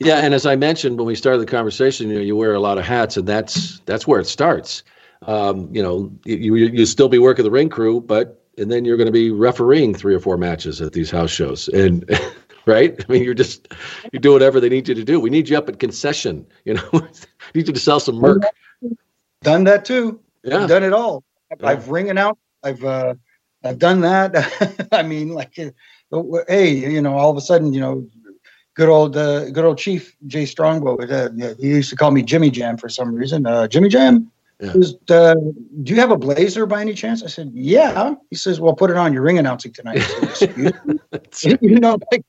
[0.00, 2.60] Yeah, and as I mentioned when we started the conversation, you know, you wear a
[2.60, 4.82] lot of hats, and that's that's where it starts.
[5.22, 8.96] Um, you know, you you still be working the ring crew, but and then you're
[8.96, 12.08] going to be refereeing three or four matches at these house shows, and
[12.66, 13.04] right?
[13.08, 13.68] I mean, you're just
[14.12, 15.18] you do whatever they need you to do.
[15.18, 16.46] We need you up at concession.
[16.64, 16.90] You know,
[17.54, 18.42] need you to sell some merch.
[19.42, 20.20] Done that too.
[20.50, 20.62] Yeah.
[20.62, 21.24] I've done it all.
[21.52, 21.68] I've, Yeah.
[21.68, 22.40] I've ring announced.
[22.62, 23.14] I've uh,
[23.64, 24.88] I've done that.
[24.92, 28.06] I mean, like, uh, hey, you know, all of a sudden, you know,
[28.74, 30.98] good old uh, good old Chief Jay Strongbow.
[30.98, 33.46] Uh, he used to call me Jimmy Jam for some reason.
[33.46, 34.30] Uh, Jimmy Jam.
[34.60, 34.72] Yeah.
[34.72, 35.34] Was, uh,
[35.84, 37.22] do you have a blazer by any chance?
[37.22, 38.14] I said, yeah.
[38.28, 39.12] He says, well, put it on.
[39.12, 40.00] Your ring announcing tonight.
[40.34, 40.56] Said,
[41.62, 42.24] you know, like,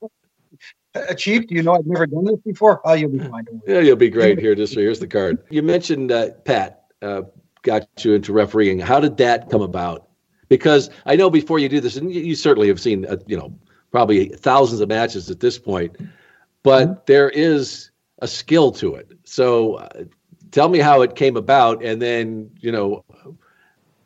[0.94, 2.82] uh, Chief, do you know I've never done this before?
[2.86, 3.46] Oh, you'll be fine.
[3.66, 4.54] Yeah, you'll be great here.
[4.54, 5.40] Just here's the card.
[5.50, 7.24] You mentioned uh, Pat uh,
[7.64, 8.80] got you into refereeing.
[8.80, 10.08] How did that come about?
[10.48, 13.54] Because I know before you do this, and you, certainly have seen, uh, you know,
[13.92, 15.96] probably thousands of matches at this point,
[16.64, 19.12] but there is a skill to it.
[19.26, 20.04] So uh,
[20.52, 23.04] tell me how it came about, and then you know.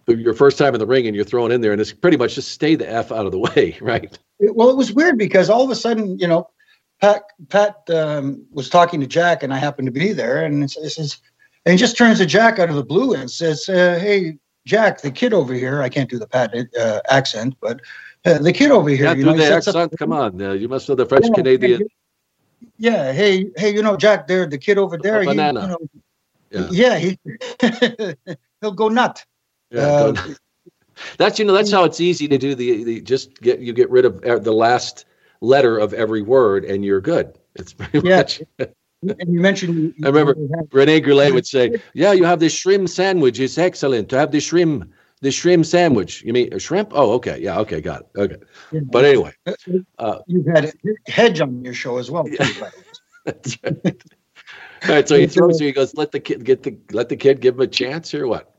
[0.06, 2.36] Your first time in the ring, and you're thrown in there, and it's pretty much
[2.36, 4.20] just stay the f out of the way, right?
[4.38, 6.50] It- well, it was weird because all of a sudden, you know,
[7.00, 10.72] Pat Pat um, was talking to Jack, and I happened to be there, and it
[10.72, 11.22] says,
[11.66, 15.02] and he just turns to Jack out of the blue and says, uh, "Hey, Jack,
[15.02, 15.82] the kid over here.
[15.82, 17.82] I can't do the Pat uh, accent, but
[18.26, 19.16] uh, the kid over here.
[19.16, 21.34] You know, he the sets up- Come on, uh, you must know the French Yeah,
[21.36, 21.88] Canadian.
[22.78, 25.22] Yeah, hey, hey, you know, Jack, there, the kid over there.
[25.22, 25.68] He, you banana.
[25.68, 25.78] know,
[26.50, 26.68] Yeah.
[26.72, 27.18] yeah, he
[28.62, 29.24] he'll go nut.
[29.72, 30.40] Yeah, Uh, don't-
[31.18, 33.90] that's you know that's how it's easy to do the, the just get you get
[33.90, 35.06] rid of uh, the last
[35.42, 37.38] letter of every word and you're good.
[37.56, 38.18] It's pretty Yeah.
[38.18, 38.42] much.
[39.20, 39.76] And you mentioned.
[39.76, 43.40] you- I remember had- Rene Goulet would say, "Yeah, you have this shrimp sandwich.
[43.40, 44.90] It's excellent to have the shrimp,
[45.22, 46.24] the shrimp sandwich.
[46.24, 46.90] You mean a shrimp?
[46.94, 48.08] Oh, okay, yeah, okay, got it.
[48.20, 48.38] Okay,
[48.92, 49.34] but anyway,
[50.00, 50.74] uh, You've had
[51.08, 52.24] Hedge on your show as well.
[52.26, 52.70] too, way.
[53.26, 54.04] that's right.
[54.84, 55.68] All right, so he throws you.
[55.68, 58.28] He goes, "Let the kid get the let the kid give him a chance, or
[58.28, 58.50] what?"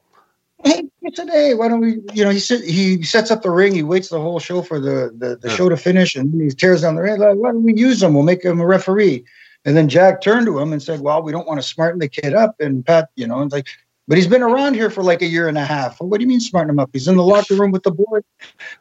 [0.65, 0.83] hey,
[1.15, 3.75] today, why don't we, you know, he said, he sets up the ring.
[3.75, 5.55] He waits the whole show for the, the, the Yeah.
[5.57, 7.19] show to finish and he tears down the ring.
[7.21, 8.15] Like, why don't we use him?
[8.15, 9.25] We'll make him a referee.
[9.65, 12.09] And then Jack turned to him and said, well, we don't want to smarten the
[12.09, 12.55] kid up.
[12.61, 13.67] And Pat, you know, it's like,
[14.07, 15.99] but he's been around here for like a year and a half.
[15.99, 16.91] Well, what do you mean smarten him up?
[16.93, 18.23] He's in the locker room with the board.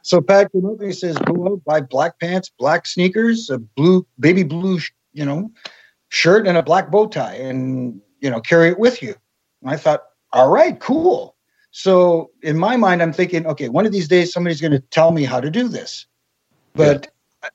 [0.02, 3.58] So Pat came up and he says, go out, buy black pants, black sneakers, a
[3.58, 4.78] blue, baby blue,
[5.14, 5.50] you know,
[6.10, 9.14] shirt and a black bow tie and, you know, carry it with you.
[9.62, 11.36] And I thought, all right, cool.
[11.70, 15.10] So in my mind, I'm thinking, okay, one of these days somebody's going to tell
[15.10, 16.06] me how to do this.
[16.74, 17.10] But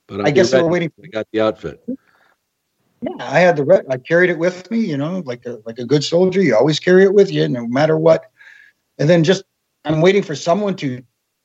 [0.06, 0.92] But I guess they were waiting.
[1.02, 1.82] I got the outfit.
[3.02, 5.78] Yeah, I had the re- I carried it with me, you know, like a like
[5.78, 6.42] a good soldier.
[6.42, 8.30] You always carry it with you, no matter what.
[8.98, 9.44] And then just
[9.84, 11.02] I'm waiting for someone to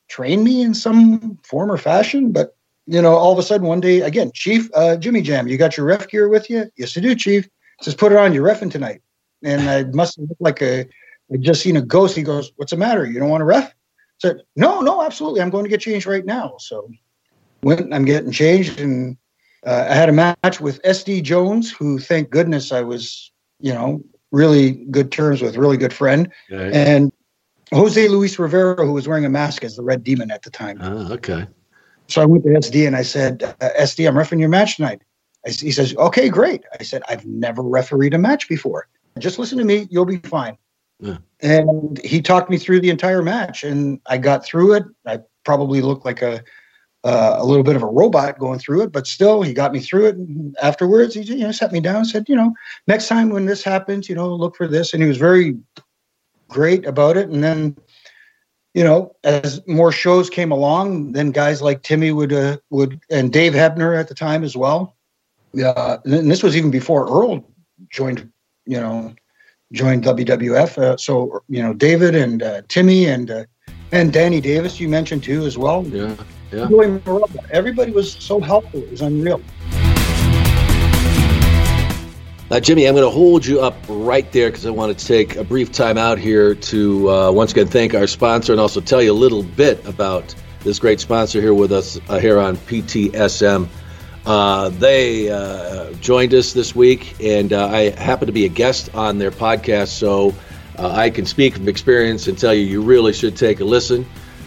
[0.10, 2.32] train me in some form or fashion.
[2.32, 2.56] But
[2.88, 5.78] you know, all of a sudden one day, again, Chief uh, Jimmy Jam, you got
[5.78, 6.70] your ref gear with you?
[6.78, 7.48] Yes, I do, Chief.
[7.82, 8.34] Says put it on.
[8.34, 9.02] You're refing tonight.
[9.44, 10.86] And I must look like a
[11.34, 12.16] I just seen a ghost.
[12.16, 13.06] He goes, "What's the matter?
[13.06, 13.74] You don't want to ref?"
[14.20, 15.42] Said, "No, no, absolutely.
[15.42, 16.90] I'm going to get changed right now." So
[17.64, 17.94] went.
[17.94, 19.18] I'm getting changed, and
[19.66, 24.04] uh, I had a match with SD Jones, who, thank goodness, I was, you know,
[24.32, 26.72] really good terms with, really good friend, Okay.
[26.74, 27.12] and
[27.74, 30.78] Jose Luis Rivera, who was wearing a mask as the Red Demon at the time.
[30.82, 31.48] Ah, okay.
[32.08, 35.02] So I went to SD and I said, uh, SD, I'm refing your match tonight.
[35.46, 36.64] I he says, okay, great.
[36.80, 38.88] I said, I've never refereed a match before.
[39.20, 39.88] Just listen to me.
[39.90, 40.58] You'll be fine.
[41.00, 41.18] Yeah.
[41.42, 44.84] And he talked me through the entire match and I got through it.
[45.06, 46.44] I probably looked like a,
[47.06, 49.80] uh, a little bit of a robot going through it, but still he got me
[49.80, 50.16] through it.
[50.16, 52.54] And afterwards, he you know, sat me down and said, you know,
[52.88, 54.92] next time when this happens, you know, look for this.
[54.92, 55.56] And he was very
[56.48, 57.30] great about it.
[57.30, 57.78] And then,
[58.74, 63.32] you know, as more shows came along, then guys like Timmy would uh, would and
[63.32, 64.98] Dave Hebner at the time as well.
[65.54, 67.48] Yeah, and this was even before Earl
[67.90, 68.30] joined.
[68.66, 69.16] You know,
[69.72, 70.78] joined WWF.
[70.78, 73.46] Uh, so you know, David and uh, Timmy and uh,
[73.92, 75.86] and Danny Davis you mentioned too as well.
[75.86, 76.16] Yeah,
[76.56, 76.68] yeah.
[76.68, 77.02] Joey.
[77.52, 78.82] Everybody was so helpful.
[78.82, 79.42] It was unreal.
[82.52, 85.36] Now, Jimmy, I'm going to hold you up right there because I want to take
[85.36, 89.02] a brief time out here to uh, once again thank our sponsor and also tell
[89.02, 93.68] you a little bit about this great sponsor here with us uh, here on PTSM.
[94.28, 98.94] Uh, they uh, joined us this week, and uh, I happen to be a guest
[98.94, 100.34] on their podcast, so
[100.78, 104.06] uh, I can speak from experience and tell you you really should take a listen.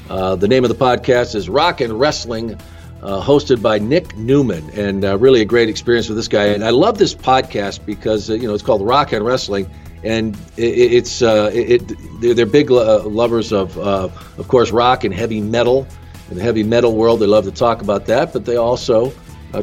[0.09, 2.59] Uh, the name of the podcast is Rock and Wrestling
[3.03, 6.47] uh, hosted by Nick Newman, and uh, really a great experience with this guy.
[6.47, 9.71] And I love this podcast because uh, you know it's called Rock and Wrestling,
[10.03, 15.41] and it, it's uh, it, it they're, big lovers of of course rock and heavy
[15.41, 15.87] metal.
[16.31, 19.13] In the heavy metal world, they love to talk about that, but they also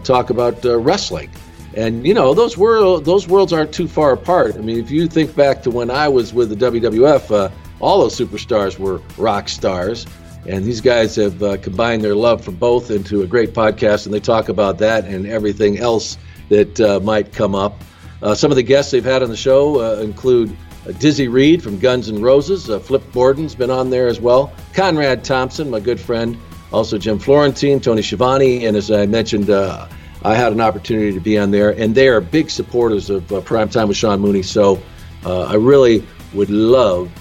[0.04, 1.30] talk about wrestling.
[1.76, 4.56] And you know those world those worlds aren't too far apart.
[4.56, 8.18] I mean, if you think back to when I was with the WWF, all those
[8.18, 10.06] superstars were rock stars.
[10.48, 14.14] And these guys have uh, combined their love for both into a great podcast, and
[14.14, 16.18] they talk about that and everything else
[16.50, 17.82] that uh, might come up.
[18.22, 20.56] Uh, some of the guests they've had on the show uh, include
[20.88, 24.54] uh, Dizzy Reed from Guns N' Roses, uh, Flip Gordon's been on there as well,
[24.74, 26.38] Conrad Thompson, my good friend,
[26.72, 31.38] also Jim Florentine, Tony Schiavone, and as I mentioned, I had an opportunity to be
[31.38, 34.44] on there, and they are big supporters of Prime Time with Sean Mooney.
[34.44, 34.82] So
[35.24, 37.12] I really would love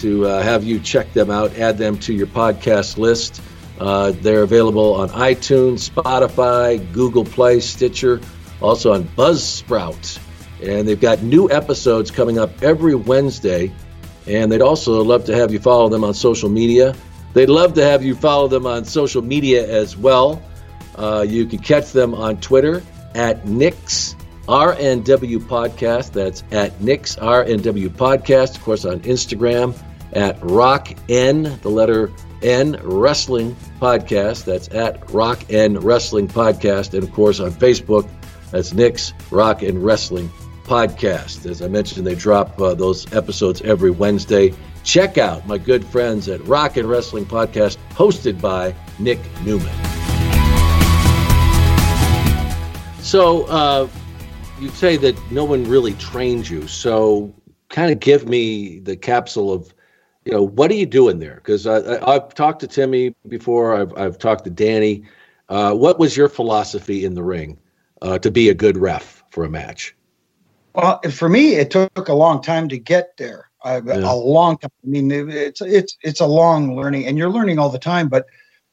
[0.00, 3.40] to uh, have you check them out, add them to your podcast list.
[3.78, 8.20] Uh, they're available on iTunes, Spotify, Google Play, Stitcher,
[8.60, 10.18] also on Buzzsprout.
[10.62, 13.72] And they've got new episodes coming up every Wednesday.
[14.26, 16.94] And they'd also love to have you follow them on social media.
[17.32, 20.42] They'd love to have you follow them on social media as well.
[20.96, 22.82] Uh, you can catch them on Twitter
[23.14, 24.14] at Nick's
[24.46, 26.12] RNW Podcast.
[26.12, 28.56] That's at Nick's RNW Podcast.
[28.56, 29.74] Of course, on Instagram
[30.12, 32.10] at Rock N, the letter
[32.42, 34.44] N Wrestling Podcast.
[34.44, 36.94] That's at Rock N Wrestling Podcast.
[36.94, 38.08] And of course, on Facebook,
[38.50, 40.30] that's Nick's Rock and Wrestling
[40.64, 41.48] Podcast.
[41.48, 44.54] As I mentioned, they drop uh, those episodes every Wednesday.
[44.82, 49.74] Check out my good friends at Rock and Wrestling Podcast, hosted by Nick Newman.
[53.02, 53.88] So, uh,
[54.60, 56.66] you say that no one really trained you.
[56.68, 57.34] So,
[57.68, 59.74] kind of give me the capsule of,
[60.24, 61.36] you know, what are you doing there?
[61.36, 63.74] Because I've talked to Timmy before.
[63.74, 65.04] I've I've talked to Danny.
[65.48, 67.58] Uh, what was your philosophy in the ring
[68.02, 69.96] uh, to be a good ref for a match?
[70.74, 73.50] Well, for me, it took a long time to get there.
[73.64, 73.80] yeah.
[73.86, 74.70] A long time.
[74.84, 78.08] I mean, it's it's it's a long learning, and you're learning all the time.
[78.08, 78.26] But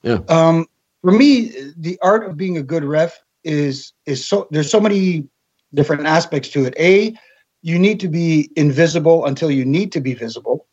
[0.04, 0.20] yeah.
[0.28, 0.68] um,
[1.02, 5.28] for me, the art of being a good ref is is so there's so many
[5.74, 6.76] different aspects to it.
[6.78, 7.18] A,
[7.62, 10.67] you need to be invisible until you need to be visible.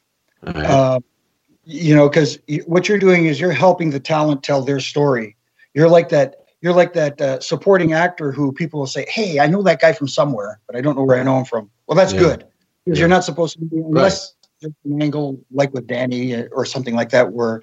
[0.46, 0.66] Right.
[0.66, 1.00] Uh,
[1.64, 5.36] you know, because what you're doing is you're helping the talent tell their story.
[5.72, 6.36] You're like that.
[6.60, 9.92] You're like that uh, supporting actor who people will say, "Hey, I know that guy
[9.92, 12.20] from somewhere, but I don't know where I know him from." Well, that's Yeah.
[12.20, 12.38] good
[12.84, 13.02] because Yeah.
[13.02, 16.94] you're not supposed to be unless there's an angle like with Danny uh, or something
[16.94, 17.62] like that, where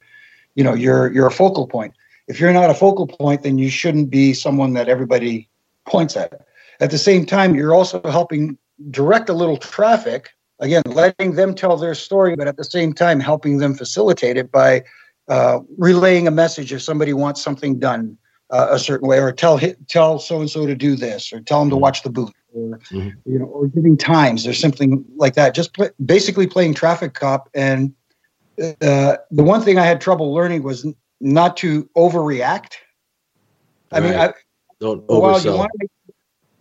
[0.56, 1.94] you know you're you're a focal point.
[2.28, 5.50] If you're not a focal point, then you shouldn't be someone that everybody
[5.88, 6.46] points at.
[6.80, 8.58] At the same time, you're also helping
[8.89, 10.30] direct a little traffic.
[10.62, 14.52] Again, letting them tell their story, but at the same time, helping them facilitate it
[14.52, 14.84] by
[15.28, 18.15] uh, relaying a message if somebody wants something done
[18.52, 21.60] uh, a certain way, or tell tell so and so to do this, or tell
[21.62, 23.13] them to watch the booth, or Mhm.
[23.26, 25.56] you know, or giving times or something like that.
[25.56, 27.50] Just basically playing traffic cop.
[27.56, 27.93] And
[28.62, 32.74] uh, the one thing I had trouble learning was n- not to overreact.
[33.91, 34.13] I mean.
[34.13, 34.34] I,
[34.80, 35.91] Don't well, you make,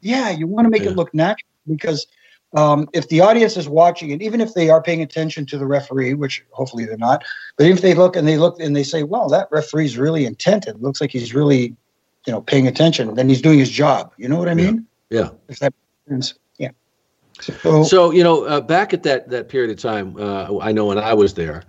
[0.00, 0.90] yeah, you want to make Yeah.
[0.90, 2.06] it look natural because
[2.54, 5.66] um, if the audience is watching, and even if they are paying attention to the
[5.66, 7.22] referee, which hopefully they're not,
[7.56, 10.66] but if they look and they look and they say, "Well, that referee's really intent.
[10.66, 11.76] It looks like he's really,
[12.26, 13.14] you know, paying attention.
[13.14, 14.12] Then he's doing his job.
[14.16, 14.86] You know what I mean?
[15.10, 15.30] yeah.
[15.48, 15.72] If that
[16.08, 16.38] makes sense.
[16.58, 16.70] Yeah.
[17.40, 20.86] So, So you know, uh, back at that that period of time, uh, I know
[20.86, 21.62] when I was there,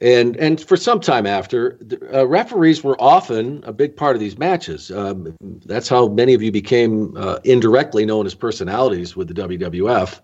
[0.00, 4.20] and and for some time after, the, uh, referees were often a big part of
[4.20, 4.90] these matches.
[4.90, 10.20] Um, that's how many of you became uh, indirectly known as personalities with the WWF.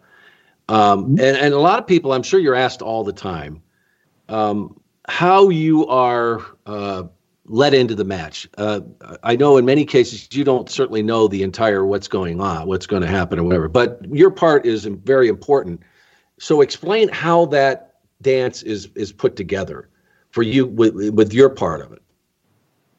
[0.69, 3.63] Um, and and a lot of people, I'm sure you're asked all the time,
[4.29, 7.05] um, how you are uh,
[7.47, 8.49] let into the match.
[8.59, 8.81] Uh,
[9.23, 12.87] I know in many cases you don't certainly know the entire what's going on, what's
[12.87, 13.69] going to happen, or whatever.
[13.69, 15.83] But your part is very important.
[16.39, 17.92] So explain how that
[18.23, 19.89] dance is is put together
[20.31, 22.03] for you with with your part of it.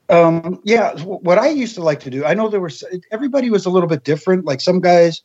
[0.10, 2.72] Um, yeah, what I used to like to do, I know there were
[3.12, 4.46] everybody was a little bit different.
[4.46, 5.22] Like some guys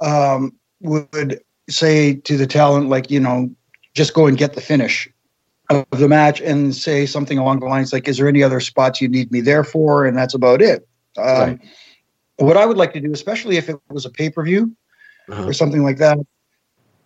[0.00, 3.48] um, would say to the talent, like you know,
[3.94, 5.08] just go and get the finish
[5.70, 9.00] of the match, and say something along the lines like, "Is there any other spots
[9.00, 10.86] you need me there for?" And that's about it.
[11.16, 11.58] Um, Right.
[12.38, 14.76] What I would like to do, especially if it was a pay per view
[15.30, 15.46] Uh-huh.
[15.46, 16.18] or something like that.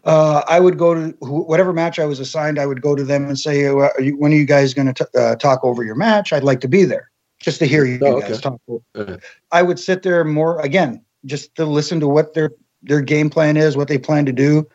[0.04, 2.58] Uh, I would go to wh- whatever match I was assigned.
[2.58, 5.08] I would go to them and say, are you, "When are you guys going to
[5.18, 6.32] uh, talk over your match?
[6.32, 7.10] I'd like to be there,
[7.40, 8.40] just to hear you Oh, guys okay.
[8.40, 8.60] talk."
[8.94, 9.18] Uh,
[9.52, 13.58] I would sit there more again, just to listen to what their their game plan
[13.58, 14.66] is, what they plan to do,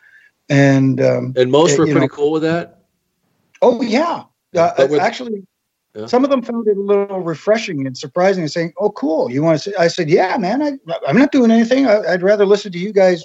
[0.50, 2.84] and um, and most uh, were pretty know- cool with that.
[3.64, 5.44] Oh yeah, uh, with- actually,
[5.96, 6.06] Yeah.
[6.06, 9.42] some of them found it a little refreshing and surprising, and saying, "Oh, cool, you
[9.42, 10.74] want to?" I said, "Yeah, man, I,
[11.08, 11.88] I'm not doing anything.
[11.88, 13.24] I, I'd rather listen to you guys,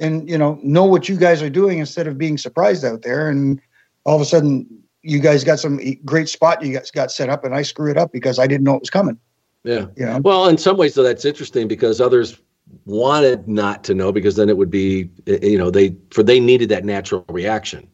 [0.00, 3.28] and you know, know what you guys are doing instead of being surprised out there."
[3.28, 3.60] And
[4.04, 4.66] all of a sudden,
[5.02, 7.96] you guys got some great spot you guys got set up, and I screw it
[7.96, 9.18] up because I didn't know it was coming.
[9.64, 9.86] Yeah.
[9.96, 10.20] You know?
[10.24, 12.40] Well, in some ways, though, that's interesting because others
[12.84, 16.40] wanted not to know because then it would be, eh, you know, they for they
[16.40, 17.86] needed that natural reaction.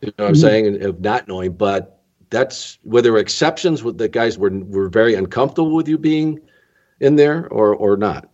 [0.00, 0.40] You know what I'm Mhm.
[0.40, 0.82] saying?
[0.82, 2.00] Of not knowing, but
[2.30, 6.40] that's were there exceptions with the guys were were very uncomfortable with you being
[7.00, 8.28] in there or or not.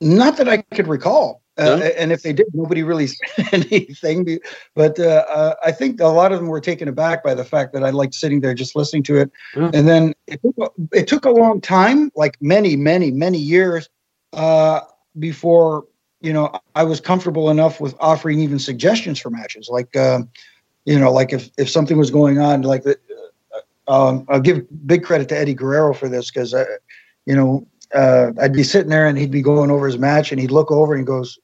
[0.00, 1.42] Not that I could recall.
[1.58, 1.86] Uh, No?
[1.98, 4.38] And if they did, nobody really said anything.
[4.74, 7.72] But uh, uh, I think a lot of them were taken aback by the fact
[7.74, 9.30] that I liked sitting there just listening to it.
[9.54, 9.70] Yeah.
[9.74, 13.88] And then it took, a- it took a long time, like many, many, many years,
[14.32, 14.80] uh,
[15.18, 15.86] before
[16.20, 19.68] you know I was comfortable enough with offering even suggestions for matches.
[19.68, 20.20] Like uh,
[20.84, 22.96] you know, like if if something was going on, like the,
[23.88, 26.64] uh, um, I'll give big credit to Eddie Guerrero for this because uh,
[27.26, 30.40] you know uh, I'd be sitting there and he'd be going over his match and
[30.40, 31.38] he'd look over and he goes,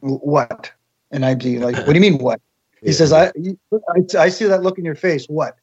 [0.00, 0.72] "What?"
[1.10, 2.40] And I'd be like, "What do you mean what?"
[2.80, 2.92] He yeah.
[2.92, 5.26] says, I, I, I see that look in your face.
[5.26, 5.56] What?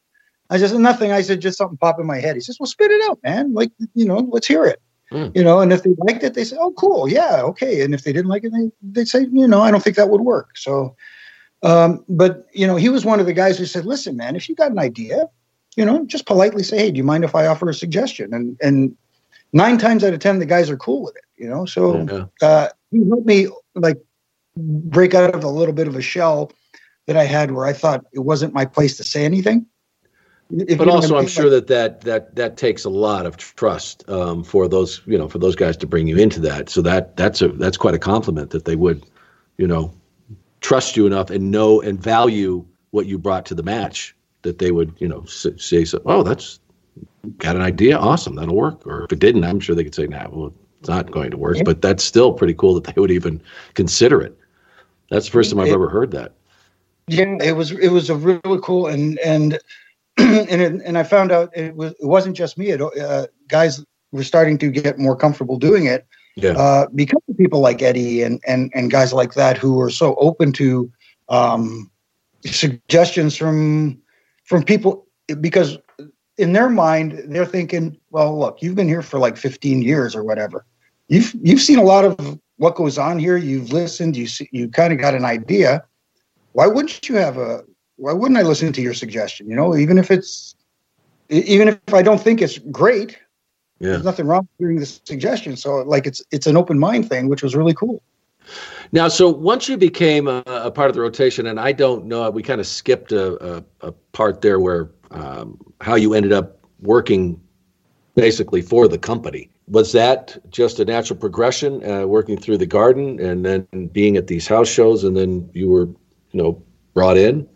[0.50, 1.12] I said, nothing.
[1.12, 2.36] I said just something pop in my head.
[2.36, 3.54] He says, "Well, spit it out, man.
[3.54, 5.36] Like you know, let's hear it." Mm.
[5.36, 8.04] You know, and if they liked it, they say, "Oh, cool, yeah, okay." And if
[8.04, 10.56] they didn't like it, they they say, "You know, I don't think that would work."
[10.56, 10.96] So,
[11.64, 14.48] um, but you know, he was one of the guys who said, "Listen, man, if
[14.48, 15.28] you got an idea,
[15.76, 18.58] you know, just politely say, "Hey, do you mind if I offer a suggestion?" And
[18.62, 18.96] and
[19.56, 21.24] nine times out of ten, the guys are cool with it.
[21.38, 22.48] You know, so yeah.
[22.48, 23.98] uh, he helped me like
[24.56, 26.52] break out of a little bit of a shell
[27.08, 29.66] that I had where I thought it wasn't my place to say anything.
[30.52, 34.44] If but also, I'm sure that, that that that takes a lot of trust um,
[34.44, 36.70] for those you know for those guys to bring you into that.
[36.70, 39.04] So that that's a that's quite a compliment that they would,
[39.58, 39.92] you know,
[40.62, 44.70] trust you enough and know and value what you brought to the match that they
[44.70, 46.00] would you know say so.
[46.06, 46.60] Oh, that's
[47.38, 48.86] got an idea, awesome, that'll work.
[48.86, 51.38] Or if it didn't, I'm sure they could say, Nah, well, it's not going to
[51.38, 51.58] work.
[51.66, 53.42] But that's still pretty cool that they would even
[53.74, 54.38] consider it.
[55.10, 56.34] That's the first time I've it, ever heard that.
[57.08, 59.60] Yeah, it was it was a really cool and and
[60.18, 62.70] and it, and I found out it was it wasn't just me.
[62.70, 66.52] It, uh, guys were starting to get more comfortable doing it yeah.
[66.52, 70.16] uh, because of people like Eddie and and and guys like that who are so
[70.16, 70.92] open to
[71.30, 71.92] um,
[72.46, 74.00] suggestions from
[74.44, 75.06] from people
[75.40, 75.78] because
[76.38, 80.24] in their mind they're thinking, well, look, you've been here for like 15 years or
[80.24, 80.66] whatever.
[81.08, 83.38] You've you've seen a lot of what goes on here.
[83.38, 84.18] You've listened.
[84.18, 85.84] You see, you kind of got an idea.
[86.54, 87.64] Why wouldn't you have a
[87.98, 89.50] why wouldn't I listen to your suggestion?
[89.50, 90.56] You know, even if it's
[91.30, 93.18] even if I don't think it's great,
[93.80, 93.92] yeah.
[93.92, 95.56] there's nothing wrong with hearing the suggestion.
[95.56, 98.02] So like it's it's an open mind thing, which was really cool.
[98.92, 102.30] Now, so once you became a, a part of the rotation, and I don't know,
[102.30, 106.60] we kind of skipped a, a, a part there where um, how you ended up
[106.82, 107.40] working
[108.16, 109.50] basically for the company.
[109.68, 114.28] Was that just a natural progression, uh, working through the garden and then being at
[114.28, 115.86] these house shows, and then you were,
[116.32, 116.62] you know,
[116.94, 117.48] brought in?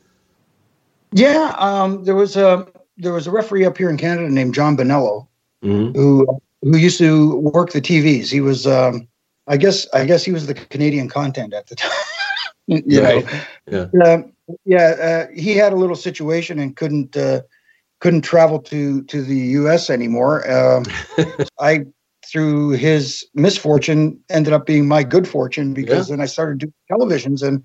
[1.11, 4.75] Yeah, um, there was a there was a referee up here in Canada named John
[4.75, 5.27] Bonello
[5.63, 5.97] mm-hmm.
[5.97, 8.29] who who used to work the TVs.
[8.29, 9.07] He was, um,
[9.47, 11.91] I guess, I guess he was the Canadian content at the time.
[12.67, 13.25] you right.
[13.67, 14.21] know, yeah, uh,
[14.65, 15.27] yeah.
[15.29, 17.41] Uh, he had a little situation and couldn't uh,
[17.99, 19.89] couldn't travel to to the U.S.
[19.89, 20.49] anymore.
[20.49, 20.85] Um,
[21.59, 21.85] I,
[22.25, 26.15] through his misfortune, ended up being my good fortune because yeah.
[26.15, 27.63] then I started doing televisions and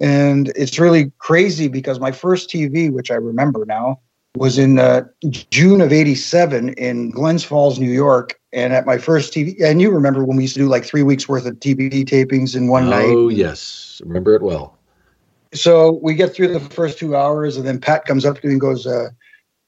[0.00, 4.00] and it's really crazy because my first TV, which I remember now,
[4.36, 8.38] was in uh, June of 87 in Glens Falls, New York.
[8.52, 11.02] And at my first TV, and you remember when we used to do like three
[11.02, 13.08] weeks worth of TV tapings in one oh, night?
[13.08, 14.00] Oh, yes.
[14.04, 14.75] Remember it well.
[15.52, 18.54] So we get through the first two hours, and then Pat comes up to me
[18.54, 19.10] and goes, uh,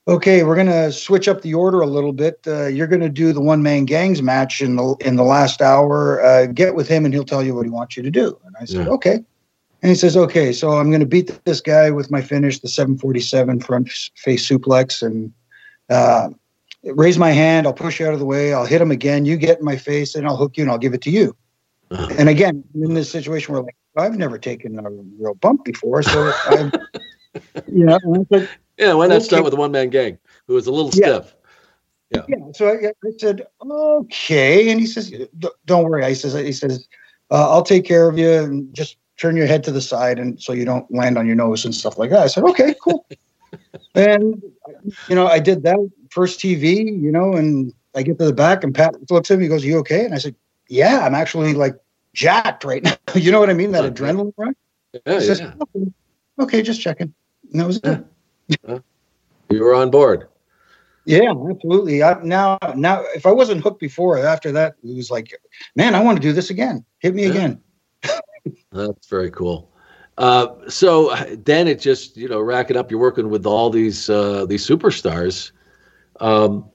[0.09, 2.41] Okay, we're going to switch up the order a little bit.
[2.47, 5.61] Uh, you're going to do the one man gangs match in the in the last
[5.61, 6.23] hour.
[6.25, 8.39] Uh, get with him, and he'll tell you what he wants you to do.
[8.47, 8.93] And I said, yeah.
[8.93, 9.23] Okay.
[9.83, 12.69] And he says, okay, so I'm going to beat this guy with my finish, the
[12.69, 15.31] 747 front face suplex, and
[15.91, 16.31] uh,
[16.85, 17.67] raise my hand.
[17.67, 18.55] I'll push you out of the way.
[18.55, 19.27] I'll hit him again.
[19.27, 21.37] You get in my face, and I'll hook you, and I'll give it to you.
[21.91, 22.09] Uh-huh.
[22.19, 26.33] And again, in this situation where like I've never taken a real bump before, so
[26.35, 26.71] I,
[27.67, 27.99] you know,
[28.33, 31.21] said, yeah, why not start with a one man gang who was a little yeah.
[31.21, 31.35] stiff?
[32.11, 32.23] Yeah.
[32.29, 32.53] yeah.
[32.55, 35.13] So I, I, said, okay, and he says,
[35.67, 36.05] don't worry.
[36.05, 36.89] I says, he says,
[37.31, 40.41] uh, I'll take care of you, and just turn your head to the side and
[40.41, 42.21] so you don't land on your nose and stuff like that.
[42.21, 43.07] I said, okay, cool.
[43.95, 44.41] and
[45.09, 45.77] you know, I did that
[46.11, 49.45] first TV, you know, and I get to the back and Pat looks at me,
[49.45, 50.05] he goes, You okay?
[50.05, 50.37] And I said,
[50.69, 51.75] Yeah, I'm actually like
[52.19, 52.97] jacked right now.
[53.15, 53.73] you know what I mean?
[53.73, 54.55] That adrenaline rush.
[55.07, 55.53] Yeah, says, yeah.
[55.63, 55.93] Okay,
[56.41, 57.15] okay, just checking.
[57.53, 58.83] And that was it.
[59.51, 60.29] you were on board.
[61.05, 62.03] Yeah, absolutely.
[62.03, 65.33] I, now, now, if I wasn't hooked before, after that, it was like,
[65.75, 66.85] man, I want to do this again.
[66.99, 67.31] Hit me yeah.
[67.31, 67.61] again.
[68.73, 69.71] That's very cool.
[70.19, 71.15] Uh, so
[71.45, 72.91] then it just you know rack it up.
[72.91, 75.53] You're working with all these uh, these superstars.
[76.21, 76.69] Um,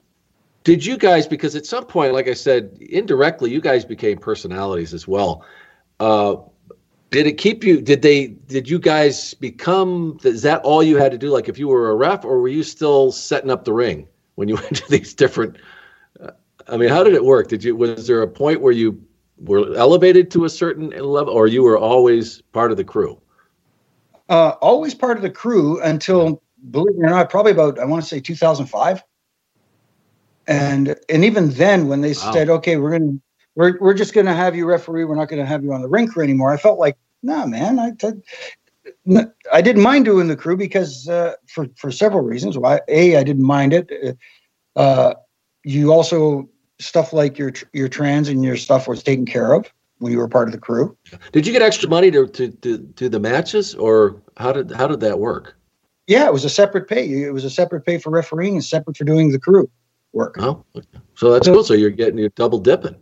[0.64, 1.26] did you guys?
[1.26, 5.44] Because at some point, like I said, indirectly, you guys became personalities as well.
[6.00, 6.36] Uh,
[7.10, 7.80] did it keep you?
[7.80, 8.28] Did they?
[8.28, 10.18] Did you guys become?
[10.24, 11.28] Is that all you had to do?
[11.28, 14.48] Like if you were a ref, or were you still setting up the ring when
[14.48, 15.58] you went to these different?
[16.20, 16.30] Uh,
[16.66, 17.48] I mean, how did it work?
[17.48, 17.76] Did you?
[17.76, 19.00] Was there a point where you
[19.38, 23.20] were elevated to a certain level, or you were always part of the crew?
[24.30, 28.02] Uh, always part of the crew until, believe it or not, probably about I want
[28.02, 29.04] to say 2005.
[30.46, 32.32] And and even then, when they wow.
[32.32, 33.20] said, "Okay, we're to
[33.54, 35.04] we're we're just going to have you referee.
[35.04, 36.52] We're not going to have you on the rink anymore.
[36.52, 37.78] I felt like, nah, man.
[37.78, 42.58] I I, I didn't mind doing the crew because uh, for for several reasons.
[42.58, 42.80] Why?
[42.88, 44.18] A, I didn't mind it.
[44.76, 45.14] Uh,
[45.64, 46.48] you also
[46.80, 50.28] stuff like your your trans and your stuff was taken care of when you were
[50.28, 50.96] part of the crew.
[51.32, 54.88] Did you get extra money to to to, to the matches, or how did how
[54.88, 55.56] did that work?
[56.06, 57.22] Yeah, it was a separate pay.
[57.22, 59.70] It was a separate pay for refereeing and separate for doing the crew
[60.14, 60.36] work.
[60.38, 60.64] Oh,
[61.14, 61.64] so that's cool.
[61.64, 62.96] So you're getting you're double dipping.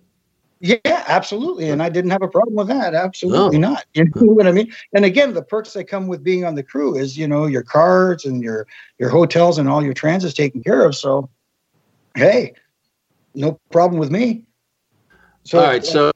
[0.60, 1.70] Yeah, absolutely.
[1.70, 2.94] And I didn't have a problem with that.
[2.94, 3.70] Absolutely no.
[3.70, 3.84] not.
[3.94, 4.72] You know what I mean?
[4.92, 7.64] And again, the perks that come with being on the crew is, you know, your
[7.64, 8.66] cards and your
[8.98, 10.94] your hotels and all your transits taken care of.
[10.94, 11.28] So
[12.14, 12.54] hey,
[13.34, 14.44] no problem with me.
[15.44, 16.12] So, all right, so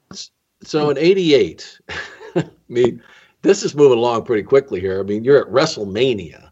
[0.63, 1.79] so in '88,
[2.35, 3.03] I mean,
[3.41, 4.99] this is moving along pretty quickly here.
[4.99, 6.49] I mean, you're at WrestleMania.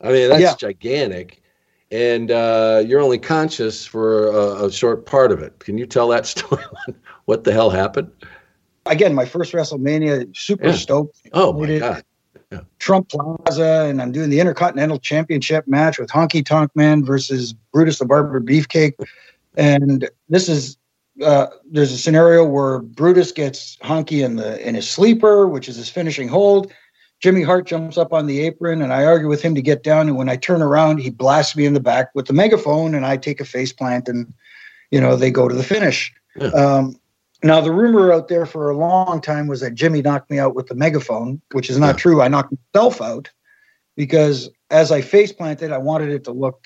[0.00, 0.54] I mean, that's yeah.
[0.56, 1.42] gigantic,
[1.90, 5.58] and uh, you're only conscious for a, a, short part of it.
[5.60, 6.64] Can you tell that story?
[7.26, 8.10] what the hell happened?
[8.86, 10.72] Again, my first WrestleMania, super yeah.
[10.72, 11.20] stoked.
[11.32, 12.04] Oh my god!
[12.52, 12.60] Yeah.
[12.78, 17.98] Trump Plaza, and I'm doing the Intercontinental Championship match with Honky Tonk Man versus Brutus
[17.98, 18.92] the Barber Beefcake.
[19.56, 20.76] And this is
[21.24, 25.76] uh, there's a scenario where Brutus gets Honky in the in his sleeper, which is
[25.76, 26.72] his finishing hold.
[27.20, 30.08] Jimmy Hart jumps up on the apron, and I argue with him to get down.
[30.08, 33.06] And when I turn around, he blasts me in the back with the megaphone, and
[33.06, 34.32] I take a face plant, and
[34.90, 36.12] you know they go to the finish.
[36.36, 36.48] Yeah.
[36.48, 37.00] Um,
[37.42, 40.54] now the rumor out there for a long time was that Jimmy knocked me out
[40.54, 42.00] with the megaphone, which is not yeah.
[42.00, 42.22] true.
[42.22, 43.30] I knocked myself out
[43.96, 46.64] because as I face planted, I wanted it to look.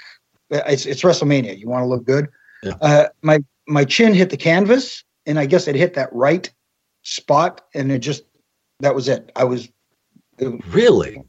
[0.50, 1.58] It's, it's WrestleMania.
[1.58, 2.28] You want to look good.
[2.62, 2.74] Yeah.
[2.80, 6.50] Uh, my my chin hit the canvas, and I guess it hit that right
[7.02, 8.24] spot, and it just
[8.80, 9.30] that was it.
[9.36, 9.68] I was
[10.68, 11.22] really,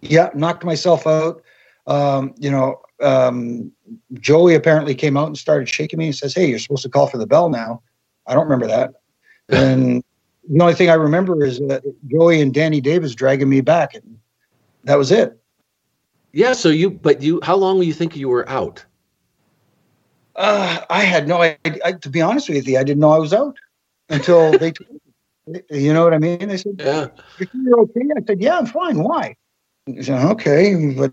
[0.00, 1.42] yeah, knocked myself out.
[1.86, 3.72] Um, you know, um,
[4.14, 7.06] Joey apparently came out and started shaking me and says, "Hey, you're supposed to call
[7.06, 7.82] for the bell now."
[8.26, 8.94] I don't remember that,
[9.48, 10.02] and
[10.48, 14.18] the only thing I remember is that Joey and Danny Davis dragging me back, and
[14.84, 15.38] that was it.
[16.32, 16.52] Yeah.
[16.52, 18.84] So you, but you, how long do you think you were out?
[20.36, 21.98] Uh, I had no idea.
[21.98, 23.56] To be honest with you, I didn't know I was out
[24.08, 25.00] until they told me.
[25.70, 26.48] You know what I mean?
[26.48, 27.08] They said, "Yeah,
[27.52, 28.98] you're okay." I said, "Yeah, I'm fine.
[29.02, 29.36] Why?"
[29.86, 31.12] They said, "Okay, but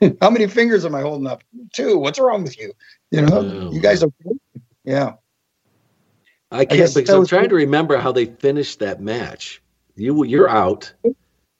[0.20, 1.42] how many fingers am I holding up?
[1.74, 1.98] Two.
[1.98, 2.72] What's wrong with you?
[3.10, 3.72] You know, oh.
[3.72, 4.36] you guys okay?"
[4.84, 5.14] Yeah.
[6.50, 9.62] I can't I because I'm trying to remember how they finished that match.
[9.96, 10.92] You you're out.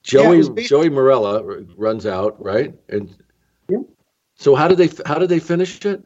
[0.02, 2.74] Joey yeah, Joey Marella runs out, right?
[2.88, 3.14] And
[3.68, 3.80] yeah.
[4.34, 6.02] So how did they how did they finish it?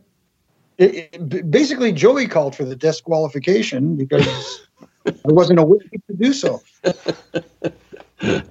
[0.79, 4.67] it, it, basically Joey called for the disqualification because
[5.07, 6.63] I wasn't aware to do so.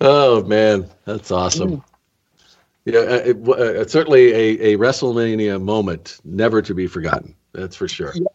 [0.00, 1.82] oh man, that's awesome.
[2.84, 7.34] Yeah, uh, it, uh, certainly a, a WrestleMania moment, never to be forgotten.
[7.52, 8.12] That's for sure.
[8.14, 8.26] Yeah.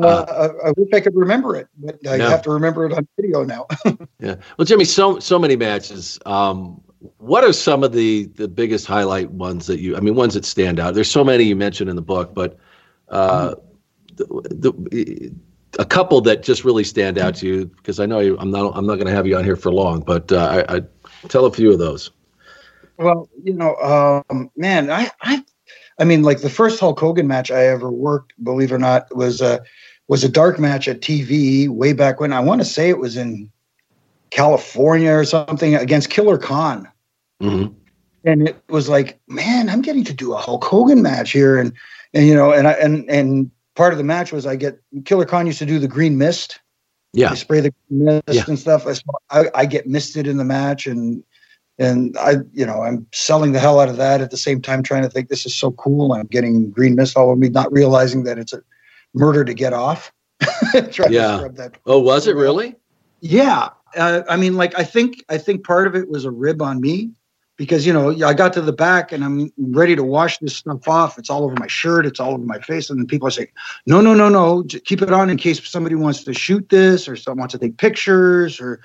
[0.00, 2.28] Uh, uh, I wish I could remember it, but I no.
[2.28, 3.66] have to remember it on video now.
[4.20, 4.36] yeah.
[4.56, 6.18] Well, Jimmy, so so many matches.
[6.26, 6.80] Um,
[7.18, 9.96] what are some of the the biggest highlight ones that you?
[9.96, 10.94] I mean, ones that stand out.
[10.94, 12.58] There's so many you mentioned in the book, but
[13.08, 13.56] uh,
[14.14, 15.32] the, the,
[15.78, 18.72] a couple that just really stand out to you because I know you, I'm not
[18.76, 20.82] I'm not going to have you on here for long, but uh, I, I,
[21.28, 22.10] tell a few of those.
[22.98, 25.44] Well, you know, um, man, I, I
[25.98, 29.14] I mean, like the first Hulk Hogan match I ever worked, believe it or not,
[29.14, 29.62] was a
[30.08, 32.32] was a dark match at TV way back when.
[32.32, 33.50] I want to say it was in
[34.30, 36.88] California or something against Killer Khan.
[37.42, 37.72] Mm-hmm.
[38.24, 41.72] And it was like, man, I'm getting to do a Hulk Hogan match here, and
[42.12, 45.24] and you know, and I and and part of the match was I get Killer
[45.24, 46.60] Khan used to do the green mist.
[47.12, 48.44] Yeah, spray the mist yeah.
[48.48, 48.86] and stuff.
[49.30, 51.22] I, I get misted in the match, and
[51.78, 54.82] and I, you know, I'm selling the hell out of that at the same time,
[54.82, 56.12] trying to think this is so cool.
[56.12, 58.62] I'm getting green mist all over me, not realizing that it's a
[59.14, 60.12] murder to get off.
[61.08, 61.46] yeah.
[61.86, 62.74] oh, was it really?
[63.20, 66.60] Yeah, uh, I mean, like I think I think part of it was a rib
[66.60, 67.12] on me
[67.56, 70.86] because you know I got to the back and I'm ready to wash this stuff
[70.88, 71.18] off.
[71.18, 72.06] It's all over my shirt.
[72.06, 72.90] It's all over my face.
[72.90, 73.48] And then people are saying,
[73.86, 77.08] "No, no, no, no, Just keep it on in case somebody wants to shoot this
[77.08, 78.80] or someone wants to take pictures or."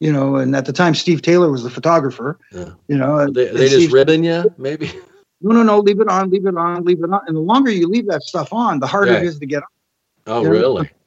[0.00, 2.38] You know, and at the time, Steve Taylor was the photographer.
[2.50, 2.70] Yeah.
[2.88, 4.92] You know, they, they just ribbing you, maybe.
[5.40, 5.78] No, no, no.
[5.78, 6.30] Leave it on.
[6.30, 6.84] Leave it on.
[6.84, 7.20] Leave it on.
[7.26, 9.22] And the longer you leave that stuff on, the harder right.
[9.22, 9.68] it is to get off.
[10.26, 10.50] Oh, you know?
[10.50, 10.90] really?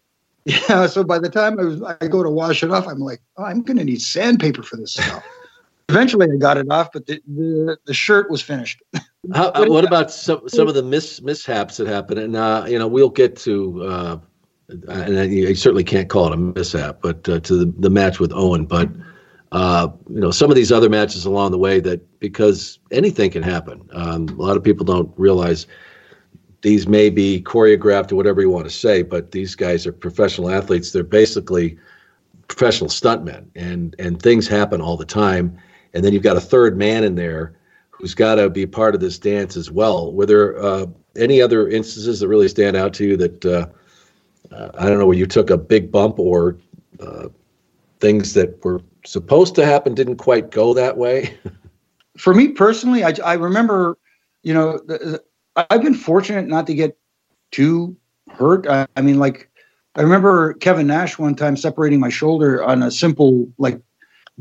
[0.46, 0.88] Yeah.
[0.88, 3.44] So by the time I was, I go to wash it off, I'm like, oh,
[3.44, 5.22] I'm going to need sandpaper for this stuff.
[5.90, 8.82] Eventually, I got it off, but the the, the shirt was finished.
[9.34, 12.20] How, uh, what about some some of the mis, mishaps that happened?
[12.20, 13.84] And uh, you know, we'll get to.
[13.84, 14.18] Uh,
[14.90, 18.34] and you certainly can't call it a mishap, but uh, to the, the match with
[18.34, 18.66] Owen.
[18.66, 18.90] But
[19.54, 23.44] uh, you know, some of these other matches along the way that because anything can
[23.44, 23.88] happen.
[23.94, 25.68] Um, a lot of people don't realize
[26.62, 30.50] these may be choreographed or whatever you want to say, but these guys are professional
[30.50, 30.92] athletes.
[30.92, 31.78] They're basically
[32.50, 35.58] professional stuntmen, and and things happen all the time.
[35.94, 37.56] And then you've got a third man in there
[37.90, 40.14] who's got to be part of this dance as well.
[40.14, 40.86] Were there uh,
[41.16, 43.68] any other instances that really stand out to you that uh,
[44.54, 46.58] uh, I don't know where you took a big bump or
[47.00, 47.30] uh,
[48.00, 51.38] things that were supposed to happen didn't quite go that way?
[52.18, 53.98] For me personally, I, I remember,
[54.44, 55.24] you know, the, the,
[55.70, 56.98] I've been fortunate not to get
[57.52, 57.96] too
[58.30, 58.68] hurt.
[58.68, 59.50] I, I mean, like
[59.96, 63.82] I remember Kevin Nash one time separating my shoulder on a simple like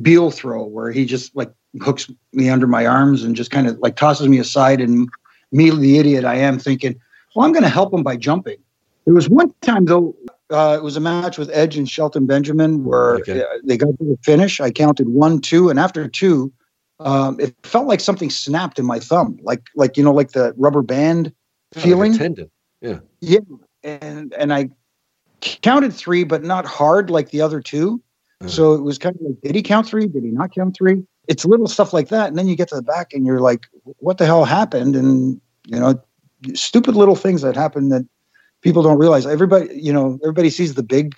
[0.00, 3.78] Biel throw where he just like hooks me under my arms and just kind of
[3.78, 5.08] like tosses me aside and
[5.52, 7.00] me the idiot I am thinking,
[7.34, 8.58] well, I'm going to help him by jumping.
[9.04, 10.14] There was one time though,
[10.50, 13.44] uh, it was a match with Edge and Shelton Benjamin where okay.
[13.64, 14.60] they got to the finish.
[14.60, 16.52] I counted one, two, and after two,
[17.00, 20.54] um, it felt like something snapped in my thumb, like like you know, like the
[20.56, 21.32] rubber band
[21.76, 22.12] oh, feeling.
[22.12, 22.50] Like tendon.
[22.80, 23.00] Yeah.
[23.20, 23.40] Yeah,
[23.82, 24.70] and and I
[25.40, 28.02] counted three, but not hard like the other two.
[28.40, 28.50] Uh-huh.
[28.50, 30.06] So it was kind of like, did he count three?
[30.06, 31.02] Did he not count three?
[31.28, 33.66] It's little stuff like that, and then you get to the back and you're like,
[33.98, 34.94] what the hell happened?
[34.94, 36.00] And you know,
[36.54, 38.06] stupid little things that happen that
[38.60, 39.26] people don't realize.
[39.26, 41.16] Everybody, you know, everybody sees the big,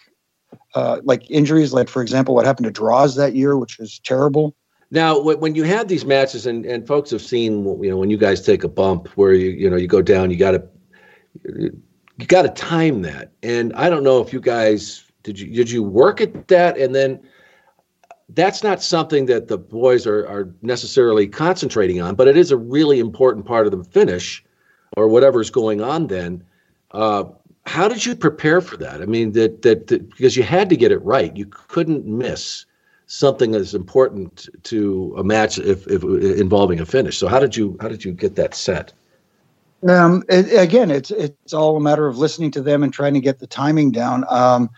[0.75, 1.73] uh, like injuries.
[1.73, 4.55] Like for example, what happened to Draws that year, which was terrible.
[4.91, 8.17] Now, when you had these matches, and, and folks have seen, you know, when you
[8.17, 10.67] guys take a bump where you you know you go down, you got to
[11.45, 13.33] you got to time that.
[13.43, 16.95] And I don't know if you guys did you did you work at that, and
[16.95, 17.21] then
[18.31, 22.57] that's not something that the boys are are necessarily concentrating on, but it is a
[22.57, 24.45] really important part of the finish
[24.97, 26.43] or whatever's going on then.
[26.93, 27.25] Uh,
[27.67, 29.03] how did you prepare for that?
[29.03, 32.65] I mean, that, that, that because you had to get it right, you couldn't miss
[33.07, 37.19] something as important to a match if, if involving a finish.
[37.19, 38.93] So how did you how did you get that set?
[39.87, 43.21] Um, it, again, it's it's all a matter of listening to them and trying to
[43.21, 44.25] get the timing down.
[44.29, 44.71] Um,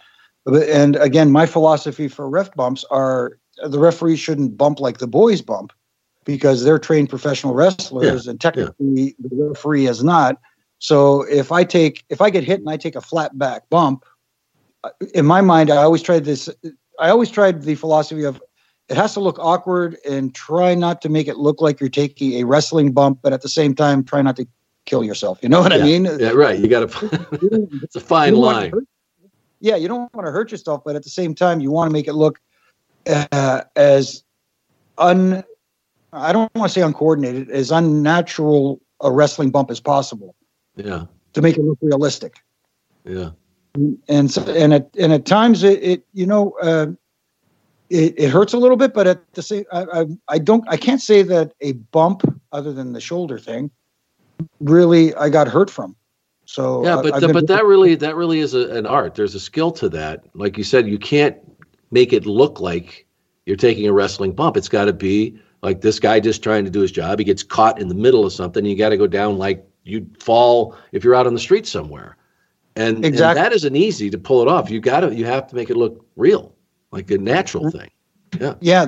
[0.47, 5.43] and again, my philosophy for ref bumps are the referee shouldn't bump like the boys
[5.43, 5.73] bump
[6.25, 9.11] because they're trained professional wrestlers, yeah, and technically yeah.
[9.19, 10.37] the referee is not.
[10.79, 14.05] So if I take if I get hit and I take a flat back bump,
[14.85, 16.49] uh, in my mind, I always tried this.
[16.99, 18.41] I always tried the philosophy of
[18.89, 22.41] it has to look awkward and try not to make it look like you're taking
[22.41, 24.47] a wrestling bump, but at the same time, try not to
[24.85, 25.39] kill yourself.
[25.43, 25.79] You know what yeah.
[25.79, 26.05] I mean?
[26.19, 26.59] Yeah, right.
[26.59, 27.69] You got to.
[27.83, 28.73] it's a fine line.
[29.61, 31.93] Yeah, you don't want to hurt yourself, but at the same time, you want to
[31.93, 32.41] make it look
[33.07, 34.25] uh, as
[34.99, 35.45] un.
[36.13, 40.35] I don't want to say uncoordinated, as unnatural a wrestling bump as possible.
[40.77, 41.05] Yeah.
[41.35, 42.39] To make it look realistic.
[43.05, 43.31] Yeah.
[44.09, 46.87] And so, and at and at times it, it you know uh,
[47.89, 50.77] it, it hurts a little bit, but at the same I, I I don't I
[50.77, 53.71] can't say that a bump other than the shoulder thing
[54.59, 55.95] really I got hurt from.
[56.51, 59.15] So yeah, but the, but that really that really is a, an art.
[59.15, 60.25] There's a skill to that.
[60.35, 61.37] Like you said, you can't
[61.93, 63.07] make it look like
[63.47, 64.57] you're taking a wrestling bump.
[64.57, 67.21] It's got to be like this guy just trying to do his job.
[67.21, 68.65] He gets caught in the middle of something.
[68.65, 72.17] You got to go down like you'd fall if you're out on the street somewhere.
[72.75, 73.29] And, exactly.
[73.29, 74.71] and that isn't easy to pull it off.
[74.71, 76.53] You got to you have to make it look real,
[76.91, 77.79] like a natural mm-hmm.
[77.79, 77.91] thing.
[78.41, 78.55] Yeah.
[78.61, 78.87] Yeah.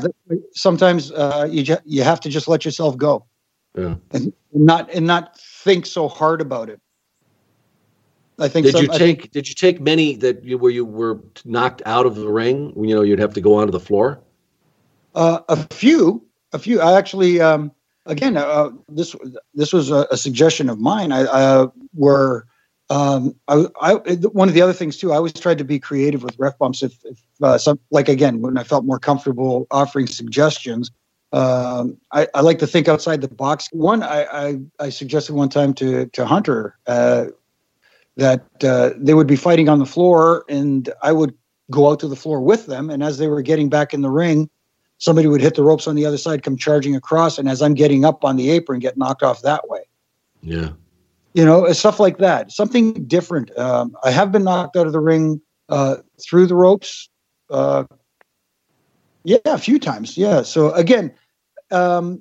[0.53, 3.25] sometimes uh, you ju- you have to just let yourself go.
[3.79, 3.95] Yeah.
[4.11, 6.81] And not and not think so hard about it.
[8.39, 8.67] I think.
[8.67, 11.83] Did some, you take think, Did you take many that you where you were knocked
[11.87, 12.73] out of the ring?
[12.77, 14.21] You know, you'd have to go onto the floor.
[15.15, 16.81] Uh, a few, a few.
[16.81, 17.73] I actually, um,
[18.07, 19.15] again, uh, this
[19.55, 21.13] this was a, a suggestion of mine.
[21.13, 22.47] I uh, were.
[22.91, 23.95] Um, I, I,
[24.33, 25.13] one of the other things too.
[25.13, 26.83] I always tried to be creative with ref bumps.
[26.83, 30.91] If, if uh, some, like again, when I felt more comfortable offering suggestions,
[31.33, 33.69] um, I, I, like to think outside the box.
[33.73, 37.27] One, I, I, I suggested one time to to Hunter uh,
[38.17, 41.35] that uh, they would be fighting on the floor, and I would
[41.71, 42.91] go out to the floor with them.
[42.91, 44.51] And as they were getting back in the ring,
[44.99, 47.75] somebody would hit the ropes on the other side, come charging across, and as I'm
[47.75, 49.81] getting up on the apron, get knocked off that way.
[50.43, 50.71] Yeah,
[51.35, 52.53] you know, stuff like that.
[52.53, 53.57] Something different.
[53.59, 57.09] Um, I have been knocked out of the ring uh, through the ropes.
[57.51, 57.85] Uh,
[59.25, 60.17] yeah, a few times.
[60.17, 60.43] Yeah.
[60.43, 61.15] So again,
[61.71, 62.21] um,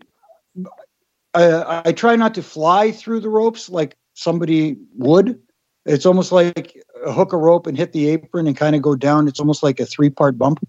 [1.33, 5.41] I, I try not to fly through the ropes like somebody would.
[5.85, 9.27] It's almost like hook a rope and hit the apron and kind of go down.
[9.27, 10.59] It's almost like a three part bump.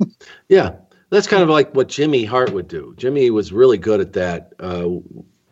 [0.48, 0.72] yeah,
[1.10, 2.94] that's kind of like what Jimmy Hart would do.
[2.96, 4.88] Jimmy was really good at that uh,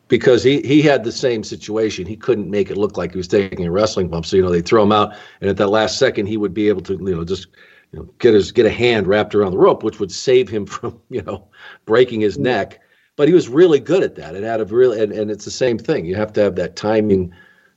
[0.08, 2.06] because he he had the same situation.
[2.06, 4.24] He couldn't make it look like he was taking a wrestling bump.
[4.26, 6.68] So you know they throw him out, and at that last second he would be
[6.68, 7.48] able to you know just
[7.92, 10.64] you know get his get a hand wrapped around the rope, which would save him
[10.66, 11.46] from you know
[11.84, 12.80] breaking his neck
[13.16, 14.34] but he was really good at that.
[14.34, 16.06] It had a really, and, and it's the same thing.
[16.06, 17.34] You have to have that timing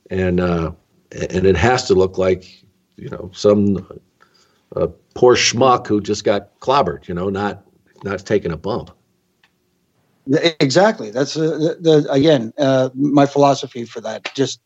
[0.08, 0.72] and uh,
[1.14, 2.62] and it has to look like
[2.96, 3.86] you know some
[4.76, 7.08] uh, poor schmuck who just got clobbered.
[7.08, 7.64] You know, not
[8.02, 8.90] not taking a bump.
[10.60, 11.10] Exactly.
[11.10, 14.34] That's uh, the, the again uh, my philosophy for that.
[14.34, 14.60] Just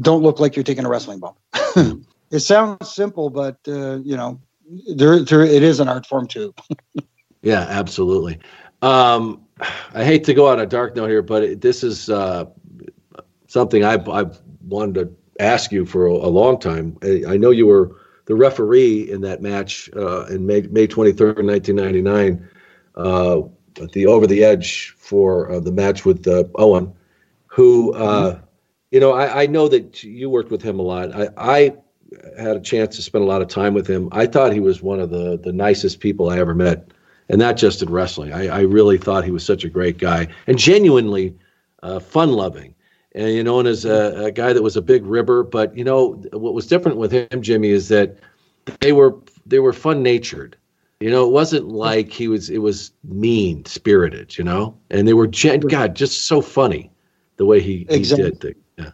[0.00, 1.36] don't look like you're taking a wrestling bump.
[2.30, 4.40] it sounds simple, but uh, you know,
[4.94, 6.54] there, there it is an art form too.
[7.42, 8.38] yeah, absolutely.
[8.80, 9.46] Um,
[9.94, 12.46] I hate to go on a dark note here, but it, this is uh,
[13.46, 16.96] something I've, I've wanted to ask you for a, a, long time.
[17.02, 21.44] I, I, know you were the referee in that match uh, in May, May 23rd,
[21.44, 22.48] 1999,
[22.96, 23.42] uh,
[23.92, 26.92] the Over the Edge for uh, the match with uh, Owen,
[27.46, 28.44] who, mm-hmm.
[28.90, 31.14] you know, I, I, know that you worked with him a lot.
[31.14, 31.74] I, I
[32.38, 34.08] had a chance to spend a lot of time with him.
[34.12, 36.92] I thought he was one of the, the nicest people I ever met
[37.28, 38.32] and not just in wrestling.
[38.32, 41.34] I, I really thought he was such a great guy and genuinely
[41.82, 42.74] uh, fun loving.
[43.14, 45.84] And you know, and as a, a, guy that was a big ribber, but you
[45.84, 48.16] know, what was different with him, Jimmy, is that
[48.80, 50.56] they were they were fun natured.
[51.00, 54.38] You know, it wasn't like he was it was mean spirited.
[54.38, 56.90] You know, and they were gen- God just so funny
[57.36, 58.24] the way he, exactly.
[58.24, 58.56] he did things.
[58.78, 58.90] Yeah,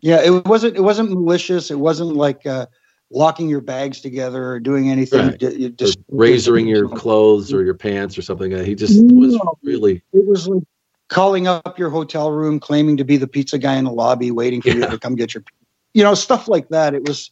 [0.00, 0.22] yeah.
[0.22, 1.70] It wasn't it wasn't malicious.
[1.70, 2.46] It wasn't like.
[2.46, 2.66] Uh,
[3.10, 5.28] locking your bags together or doing anything.
[5.28, 5.76] Right.
[5.76, 8.50] Just or razoring your clothes or your pants or something.
[8.64, 10.02] He just no, was really.
[10.12, 10.64] It was like
[11.14, 14.60] calling up your hotel room, claiming to be the pizza guy in the lobby, waiting
[14.60, 14.74] for yeah.
[14.74, 15.44] you to come get your,
[15.94, 16.92] you know, stuff like that.
[16.92, 17.30] It was,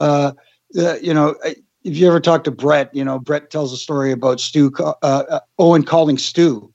[0.00, 0.32] uh,
[0.76, 4.10] uh, you know, if you ever talk to Bret, you know, Bret tells a story
[4.10, 6.72] about Stu, uh, uh, Owen calling Stu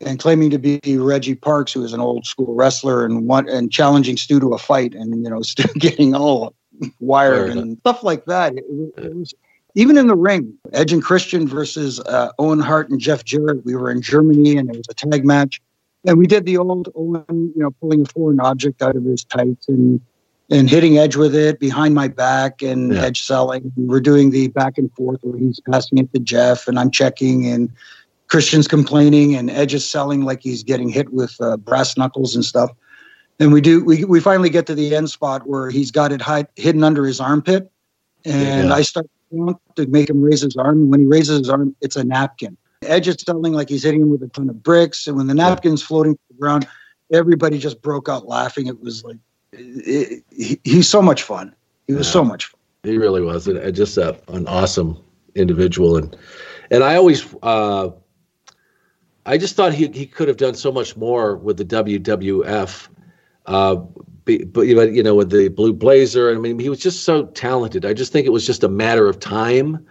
[0.00, 3.70] and claiming to be Reggie Parks, who is an old school wrestler, and one and
[3.70, 6.54] challenging Stu to a fight, and you know, Stu getting all
[7.00, 8.54] wired and stuff like that.
[8.56, 8.64] It,
[8.96, 9.34] it, was
[9.74, 13.64] even in the ring, Edge and Christian versus uh, Owen Hart and Jeff Jarrett.
[13.64, 15.60] We were in Germany and it was a tag match,
[16.04, 19.24] and we did the old Owen, you know, pulling a foreign object out of his
[19.24, 20.00] tights and
[20.50, 23.02] and hitting Edge with it behind my back and yeah.
[23.02, 23.72] Edge selling.
[23.76, 27.46] We're doing the back and forth where he's passing it to Jeff and I'm checking
[27.46, 27.70] and.
[28.28, 32.42] Christian's complaining and Edge is selling like he's getting hit with uh, brass knuckles and
[32.42, 32.70] stuff
[33.42, 36.20] and we do we, we finally get to the end spot where he's got it
[36.20, 37.70] hide, hidden under his armpit
[38.24, 38.74] and yeah.
[38.74, 39.06] i start
[39.76, 42.56] to make him raise his arm and when he raises his arm it's a napkin
[42.84, 45.34] edge is telling like he's hitting him with a ton of bricks and when the
[45.34, 46.66] napkin's floating to the ground
[47.12, 49.16] everybody just broke out laughing it was like
[49.52, 51.54] it, it, he's so much fun
[51.86, 52.12] he was yeah.
[52.12, 54.98] so much fun he really was and just a, an awesome
[55.34, 56.16] individual and
[56.70, 57.88] and i always uh
[59.24, 62.88] I just thought he, he could have done so much more with the WWF
[63.46, 63.76] uh,
[64.24, 67.84] but you know, with the blue blazer, I mean, he was just so talented.
[67.84, 69.84] I just think it was just a matter of time.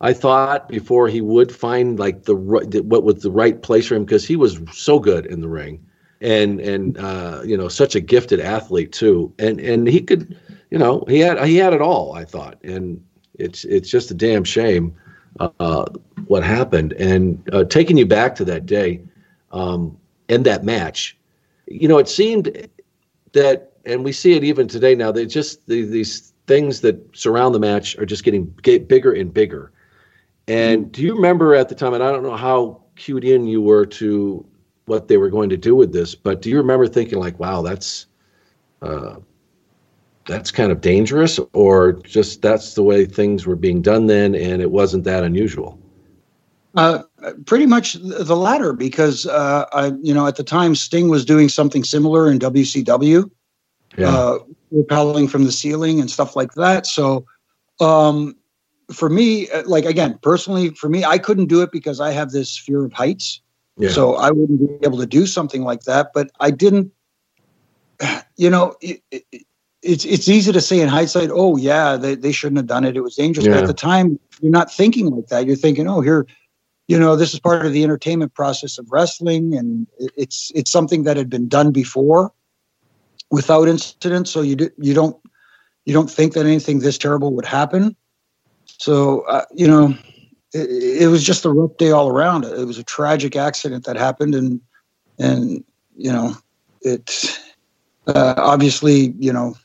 [0.00, 4.04] I thought before he would find like the what was the right place for him
[4.04, 5.84] because he was so good in the ring,
[6.20, 10.38] and and uh, you know such a gifted athlete too, and and he could,
[10.70, 12.12] you know, he had he had it all.
[12.12, 13.02] I thought, and
[13.38, 14.94] it's it's just a damn shame
[15.40, 15.86] uh,
[16.26, 19.00] what happened, and uh, taking you back to that day,
[19.52, 19.96] um,
[20.28, 21.16] and that match,
[21.66, 22.68] you know, it seemed
[23.32, 25.10] that, and we see it even today now.
[25.10, 29.32] They just the, these things that surround the match are just getting get bigger and
[29.32, 29.72] bigger.
[30.48, 31.94] And do you remember at the time?
[31.94, 34.46] And I don't know how cued in you were to
[34.86, 37.62] what they were going to do with this, but do you remember thinking like, "Wow,
[37.62, 38.06] that's
[38.82, 39.16] uh,
[40.26, 44.62] that's kind of dangerous," or just that's the way things were being done then, and
[44.62, 45.78] it wasn't that unusual?
[46.76, 47.02] Uh,
[47.46, 51.48] pretty much the latter, because uh, I, you know, at the time Sting was doing
[51.48, 53.30] something similar in WCW,
[53.96, 54.08] yeah.
[54.08, 54.38] uh,
[54.70, 56.86] repelling from the ceiling and stuff like that.
[56.86, 57.24] So,
[57.80, 58.36] um,
[58.92, 62.30] for me, uh, like again, personally, for me, I couldn't do it because I have
[62.30, 63.40] this fear of heights.
[63.76, 63.90] Yeah.
[63.90, 66.12] So I wouldn't be able to do something like that.
[66.14, 66.92] But I didn't.
[68.38, 69.46] You know, it, it,
[69.80, 72.98] it's it's easy to say in hindsight, oh yeah, they, they shouldn't have done it.
[72.98, 73.46] It was dangerous.
[73.46, 73.54] Yeah.
[73.54, 75.46] But at the time, you're not thinking like that.
[75.46, 76.26] You're thinking, oh, here
[76.88, 81.04] you know this is part of the entertainment process of wrestling and it's it's something
[81.04, 82.32] that had been done before
[83.30, 85.16] without incident so you do, you don't
[85.84, 87.96] you don't think that anything this terrible would happen
[88.66, 89.94] so uh, you know
[90.52, 93.96] it, it, was just a rough day all around it was a tragic accident that
[93.96, 94.60] happened and
[95.18, 95.64] and
[95.96, 96.34] you know
[96.82, 97.40] it
[98.06, 99.56] uh, obviously you know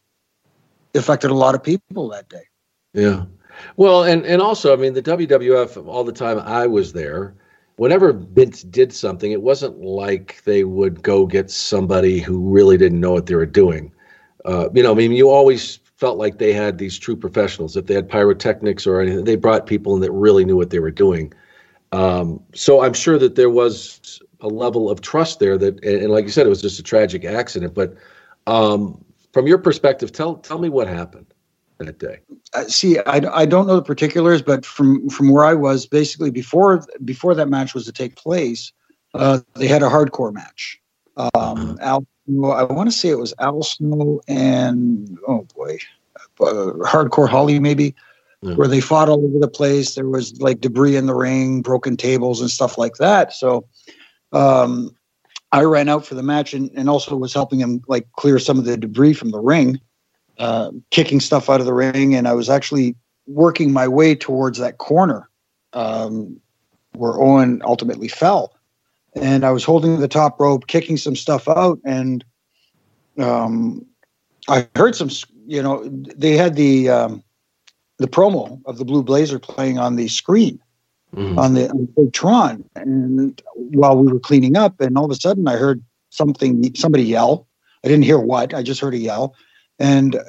[0.95, 2.43] affected a lot of people that day
[2.93, 3.25] yeah
[3.77, 7.33] well, and and also, I mean, the WWF all the time I was there.
[7.77, 12.99] Whenever Vince did something, it wasn't like they would go get somebody who really didn't
[12.99, 13.91] know what they were doing.
[14.45, 17.77] Uh, you know, I mean, you always felt like they had these true professionals.
[17.77, 20.79] If they had pyrotechnics or anything, they brought people in that really knew what they
[20.79, 21.33] were doing.
[21.91, 23.75] Um, so I'm sure that there was
[24.39, 26.83] a level of trust there that, and, and like you said, it was just a
[26.83, 27.73] tragic accident.
[27.73, 27.89] But
[28.47, 31.27] Um, from your perspective, tell tell me what happened
[31.77, 32.17] that day.
[32.53, 36.31] Uh, see, I, I don't know the particulars, but from from where I was, basically
[36.31, 38.73] before before that match was to take place,
[39.13, 40.81] uh, they had a hardcore match.
[41.17, 41.75] Um, uh-huh.
[41.81, 42.05] Al,
[42.39, 45.77] I want to say it was Al Snow and oh boy,
[46.39, 47.95] uh, Hardcore Holly maybe,
[48.41, 48.53] yeah.
[48.53, 49.95] where they fought all over the place.
[49.95, 53.33] There was like debris in the ring, broken tables and stuff like that.
[53.33, 53.65] So
[54.31, 54.95] um,
[55.51, 58.57] I ran out for the match and, and also was helping him like clear some
[58.57, 59.79] of the debris from the ring,
[60.37, 62.95] uh, kicking stuff out of the ring, and I was actually
[63.27, 65.29] working my way towards that corner
[65.73, 66.39] um,
[66.93, 68.53] where Owen ultimately fell
[69.15, 72.23] and I was holding the top rope, kicking some stuff out, and
[73.17, 73.85] um,
[74.47, 75.09] I heard some.
[75.47, 77.23] You know, they had the um,
[77.97, 80.59] the promo of the Blue Blazer playing on the screen
[81.15, 81.37] mm-hmm.
[81.37, 85.15] on the, on the Tron, and while we were cleaning up, and all of a
[85.15, 87.47] sudden I heard something, somebody yell.
[87.83, 88.53] I didn't hear what.
[88.53, 89.35] I just heard a yell,
[89.79, 90.21] and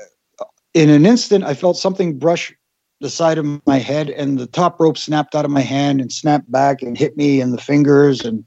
[0.74, 2.52] in an instant, I felt something brush
[3.00, 6.12] the side of my head, and the top rope snapped out of my hand and
[6.12, 8.44] snapped back and hit me in the fingers and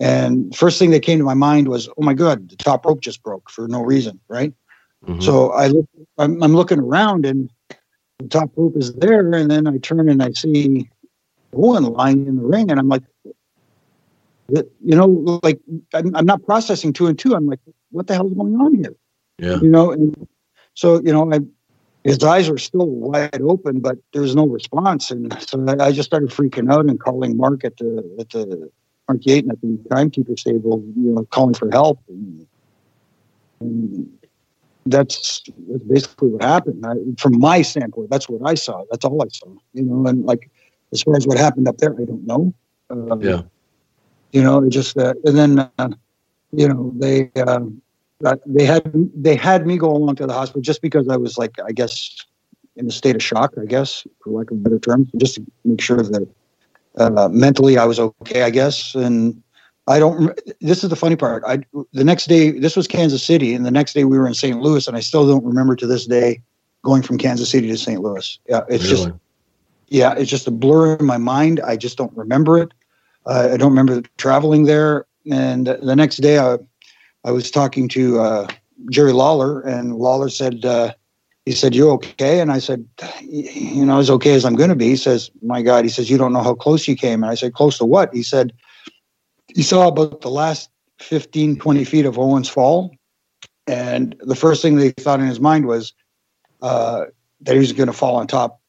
[0.00, 3.02] and first thing that came to my mind was, oh my God, the top rope
[3.02, 4.52] just broke for no reason, right?
[5.04, 5.20] Mm-hmm.
[5.20, 5.86] So I look,
[6.16, 7.50] I'm, I'm, looking around and
[8.18, 10.88] the top rope is there, and then I turn and I see
[11.54, 13.02] Owen lying in the ring, and I'm like,
[14.48, 15.60] you know, like
[15.94, 17.34] I'm, I'm not processing two and two.
[17.34, 18.94] I'm like, what the hell is going on here?
[19.38, 20.28] Yeah, you know, and
[20.74, 21.40] so you know, I,
[22.04, 25.92] his eyes were still wide open, but there was no response, and so I, I
[25.92, 28.70] just started freaking out and calling Mark at the at the
[29.10, 31.98] Mark Yeaton at the timekeeper stable, you know, calling for help.
[32.08, 32.46] And,
[33.60, 34.18] and
[34.86, 36.86] that's, that's basically what happened.
[36.86, 38.84] I, from my standpoint, that's what I saw.
[38.90, 39.48] That's all I saw.
[39.74, 40.48] You know, and like
[40.92, 42.54] as far as what happened up there, I don't know.
[42.88, 43.42] Uh, yeah.
[44.32, 45.88] You know, it just uh, and then uh,
[46.52, 47.60] you know they uh,
[48.46, 51.56] they had they had me go along to the hospital just because I was like
[51.66, 52.24] I guess
[52.76, 55.44] in a state of shock, I guess, for lack of a better term, just to
[55.64, 56.28] make sure that
[56.96, 58.94] uh, mentally I was okay, I guess.
[58.94, 59.42] And
[59.86, 60.38] I don't.
[60.60, 61.42] This is the funny part.
[61.46, 61.58] I
[61.92, 64.60] the next day this was Kansas City, and the next day we were in St.
[64.60, 66.42] Louis, and I still don't remember to this day
[66.82, 68.00] going from Kansas City to St.
[68.00, 68.38] Louis.
[68.48, 69.06] Yeah, it's really?
[69.06, 69.18] just
[69.88, 71.60] yeah, it's just a blur in my mind.
[71.60, 72.72] I just don't remember it.
[73.26, 75.06] Uh, I don't remember traveling there.
[75.30, 76.58] And the next day, I
[77.24, 78.48] I was talking to uh,
[78.90, 80.94] Jerry Lawler, and Lawler said uh,
[81.46, 82.40] he said, You okay?
[82.40, 82.86] And I said,
[83.22, 84.88] You know, as okay as I'm going to be.
[84.88, 87.22] He says, My God, he says, You don't know how close you came.
[87.22, 88.12] And I said, Close to what?
[88.14, 88.52] He said,
[89.48, 90.70] He saw about the last
[91.00, 92.94] 15, 20 feet of Owen's fall.
[93.66, 95.94] And the first thing they thought in his mind was
[96.62, 97.04] uh,
[97.42, 98.60] that he was going to fall on top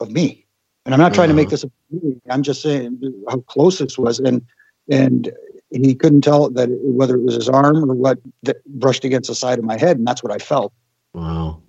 [0.00, 0.46] of me.
[0.84, 1.32] And I'm not trying uh-huh.
[1.32, 1.50] to make uh-huh.
[1.50, 4.18] this a I'm just saying how close this was.
[4.20, 4.42] And,
[4.90, 5.30] and,
[5.72, 9.36] he couldn't tell that whether it was his arm or what that brushed against the
[9.36, 10.72] side of my head, and that's what I felt.
[11.14, 11.62] Wow.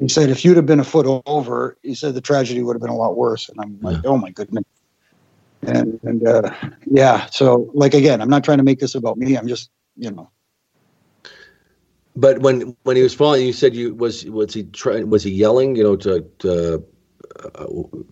[0.00, 2.82] He said, if you'd have been a foot over, he said the tragedy would have
[2.82, 3.48] been a lot worse.
[3.48, 4.10] And I'm like, yeah.
[4.10, 4.64] oh my goodness.
[5.62, 6.52] And, and uh,
[6.84, 9.36] yeah, so like again, I'm not trying to make this about me.
[9.36, 10.30] I'm just, you know.
[12.14, 15.30] But when when he was falling, you said you was was he trying was he
[15.30, 16.84] yelling, you know, to to
[17.54, 17.66] uh,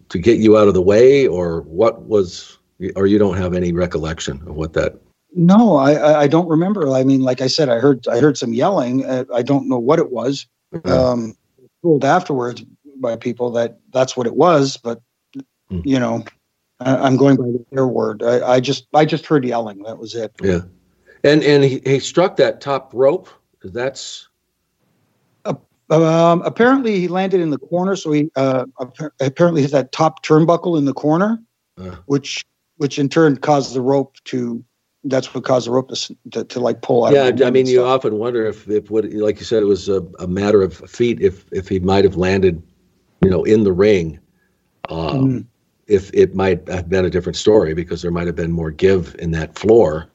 [0.08, 2.58] to get you out of the way, or what was,
[2.96, 4.98] or you don't have any recollection of what that
[5.34, 6.88] no, I, I don't remember.
[6.90, 9.04] I mean, like I said, I heard I heard some yelling.
[9.04, 10.46] Uh, I don't know what it was.
[10.84, 11.34] Um,
[11.84, 12.64] told afterwards
[12.96, 15.00] by people that that's what it was, but
[15.70, 15.82] mm.
[15.84, 16.24] you know,
[16.80, 18.22] I, am going by their word.
[18.22, 19.82] I, I, just I just heard yelling.
[19.82, 20.32] That was it.
[20.42, 20.60] Yeah,
[21.22, 23.28] and and he, he struck that top rope.
[23.62, 24.28] That's
[25.44, 25.54] uh,
[25.90, 27.96] um, apparently he landed in the corner.
[27.96, 28.64] So he uh,
[29.20, 31.38] apparently hit that top turnbuckle in the corner,
[31.78, 31.96] uh.
[32.06, 32.44] which
[32.78, 34.64] which in turn caused the rope to
[35.04, 37.12] that's what caused the rope to, to, to like pull out.
[37.12, 40.02] Yeah, I mean, you often wonder if, if what, like you said, it was a,
[40.18, 41.20] a, matter of feet.
[41.20, 42.62] If if he might have landed,
[43.22, 44.18] you know, in the ring,
[44.88, 45.46] um, mm.
[45.86, 49.14] if it might have been a different story because there might have been more give
[49.18, 50.08] in that floor.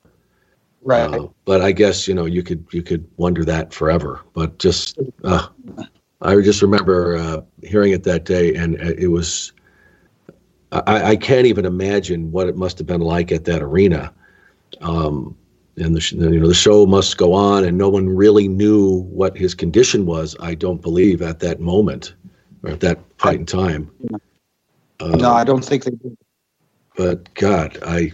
[0.82, 1.14] Right.
[1.14, 4.22] Uh, but I guess you know you could you could wonder that forever.
[4.34, 5.48] But just uh,
[6.22, 9.54] I just remember uh, hearing it that day, and uh, it was.
[10.72, 14.14] I, I can't even imagine what it must have been like at that arena
[14.82, 15.36] um,
[15.78, 19.38] and the you know the show must go on, and no one really knew what
[19.38, 20.36] his condition was.
[20.40, 22.14] I don't believe at that moment
[22.64, 23.92] or at that point in time.
[25.00, 26.18] Uh, no, I don't think they did.
[26.96, 28.12] But God, I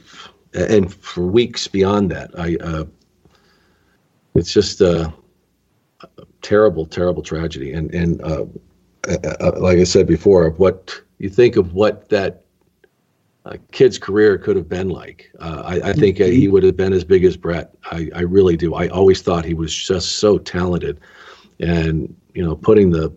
[0.54, 2.86] and for weeks beyond that, I uh,
[4.36, 5.12] it's just a,
[6.02, 6.08] a,
[6.42, 7.74] terrible, terrible tragedy.
[7.74, 8.46] And and uh,
[9.08, 12.45] uh, uh like I said before, what you think of what that
[13.46, 15.32] a kid's career could have been like.
[15.40, 16.54] Uh, I, I, think uh, he mm-hmm.
[16.54, 17.76] would have been as big as Bret.
[17.92, 18.74] I, I, really do.
[18.74, 21.00] I always thought he was just so talented.
[21.60, 23.12] and you know putting the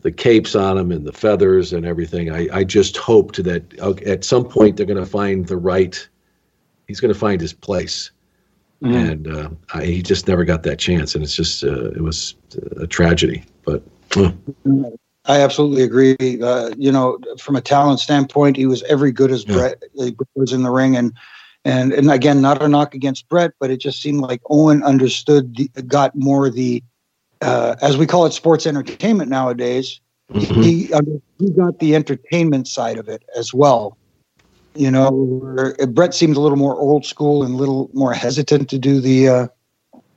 [0.00, 2.30] the capes on him and the feathers and everything.
[2.30, 6.06] I, I just hoped that uh, at some point they're going to find the right.
[6.88, 8.10] He's going to find his place,
[8.82, 8.94] mm.
[8.94, 11.14] and uh, I, he just never got that chance.
[11.14, 12.34] And it's just uh, it was
[12.78, 13.44] a tragedy.
[13.64, 13.82] But
[14.16, 14.32] uh.
[15.26, 16.16] I absolutely agree.
[16.20, 19.54] Uh, you know, from a talent standpoint, he was every good as yeah.
[19.54, 19.82] Bret
[20.34, 21.12] was in the ring, and
[21.64, 25.56] and and again, not a knock against Bret, but it just seemed like Owen understood,
[25.56, 26.82] the, got more the
[27.40, 30.00] uh, as we call it, sports entertainment nowadays.
[30.32, 30.62] Mm-hmm.
[30.62, 30.90] He
[31.38, 33.96] he got the entertainment side of it as well.
[34.74, 38.78] You know, Bret seemed a little more old school and a little more hesitant to
[38.78, 39.46] do the uh,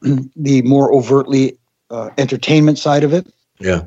[0.35, 1.57] the more overtly
[1.91, 3.31] uh, entertainment side of it.
[3.59, 3.83] Yeah.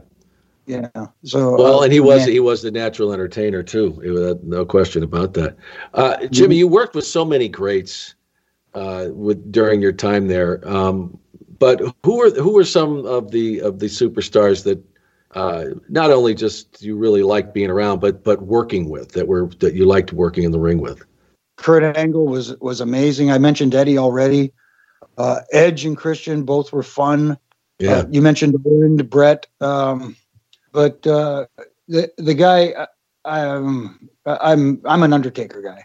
[0.70, 1.06] Yeah.
[1.24, 2.28] So well, uh, and he was man.
[2.30, 3.90] he was the natural entertainer too.
[3.90, 5.56] Was, no question about that.
[5.94, 6.58] Uh, Jimmy, mm-hmm.
[6.60, 8.14] you worked with so many greats
[8.74, 10.66] uh, with during your time there.
[10.68, 11.18] Um,
[11.58, 14.80] but who are who are some of the of the superstars that
[15.34, 19.48] uh, not only just you really liked being around, but but working with that were
[19.58, 21.04] that you liked working in the ring with?
[21.56, 23.32] Kurt Angle was was amazing.
[23.32, 24.52] I mentioned Eddie already.
[25.18, 27.36] Uh, Edge and Christian both were fun.
[27.80, 30.16] Yeah, uh, you mentioned Wind, Bret, um,
[30.72, 31.46] but uh,
[31.88, 32.86] the the guy
[33.24, 35.84] I'm I'm I'm an Undertaker guy.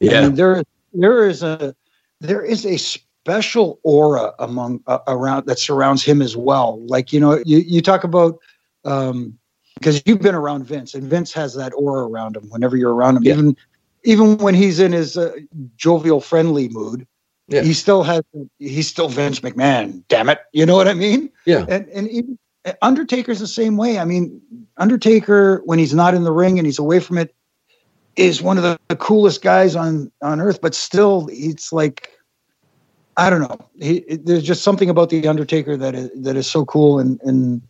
[0.00, 0.62] Yeah, mean, there
[0.92, 1.74] there is a
[2.20, 6.84] there is a special aura among uh, around that surrounds him as well.
[6.86, 8.38] Like you know, you you talk about
[8.84, 9.38] um
[9.74, 12.48] because you've been around Vince, and Vince has that aura around him.
[12.50, 13.34] Whenever you're around him, yeah.
[13.34, 13.56] even
[14.04, 15.32] even when he's in his uh,
[15.76, 17.06] jovial, friendly mood,
[17.48, 17.62] yeah.
[17.62, 18.22] he still has
[18.58, 20.02] he's still Vince McMahon.
[20.08, 21.30] Damn it, you know what I mean?
[21.46, 21.64] Yeah.
[21.68, 22.38] And and even
[22.80, 23.98] Undertaker's the same way.
[23.98, 24.40] I mean,
[24.76, 27.34] Undertaker when he's not in the ring and he's away from it
[28.16, 32.10] is one of the, the coolest guys on on earth, but still, it's like
[33.16, 33.58] I don't know.
[33.80, 37.20] He, it, there's just something about the Undertaker that is that is so cool, and
[37.22, 37.62] and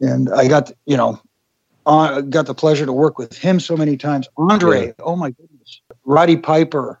[0.00, 1.20] and I got you know,
[1.86, 4.28] uh, got the pleasure to work with him so many times.
[4.36, 4.92] Andre, yeah.
[5.00, 6.99] oh my goodness, Roddy Piper,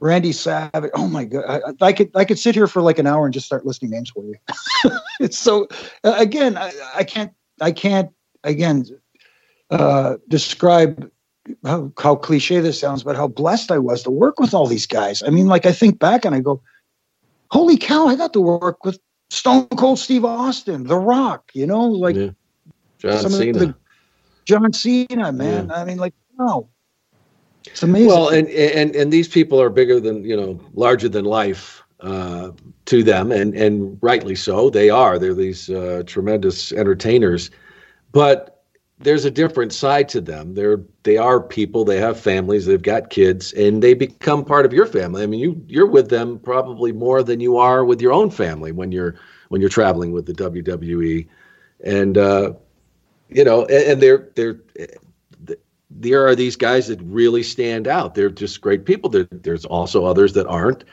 [0.00, 0.90] Randy Savage.
[0.94, 3.34] Oh my god, I, I, could I could sit here for like an hour and
[3.34, 4.34] just start listing names for you.
[5.20, 5.68] it's so
[6.02, 8.10] again, I, I can't I can't
[8.42, 8.86] again
[9.70, 11.10] uh, describe
[11.64, 14.86] how, how cliche this sounds, but how blessed I was to work with all these
[14.86, 15.22] guys.
[15.22, 16.62] I mean, like I think back and I go,
[17.50, 18.98] holy cow, I got to work with
[19.30, 22.30] Stone Cold Steve Austin, The Rock, you know, like yeah.
[22.98, 23.58] John Cena.
[23.58, 23.74] The,
[24.44, 25.68] John Cena, man.
[25.68, 25.74] Yeah.
[25.74, 26.68] I mean, like, wow.
[27.66, 28.08] It's amazing.
[28.08, 32.50] Well, and, and and these people are bigger than you know, larger than life uh,
[32.86, 34.70] to them, and and rightly so.
[34.70, 35.18] They are.
[35.18, 37.50] They're these uh, tremendous entertainers,
[38.12, 38.64] but
[38.98, 40.54] there's a different side to them.
[40.54, 41.84] They're they are people.
[41.84, 42.66] They have families.
[42.66, 45.22] They've got kids, and they become part of your family.
[45.22, 48.72] I mean, you you're with them probably more than you are with your own family
[48.72, 49.16] when you're
[49.48, 51.26] when you're traveling with the WWE,
[51.84, 52.52] and uh,
[53.28, 54.60] you know, and, and they're they're
[55.90, 58.14] there are these guys that really stand out.
[58.14, 59.10] They're just great people.
[59.10, 60.84] There, there's also others that aren't.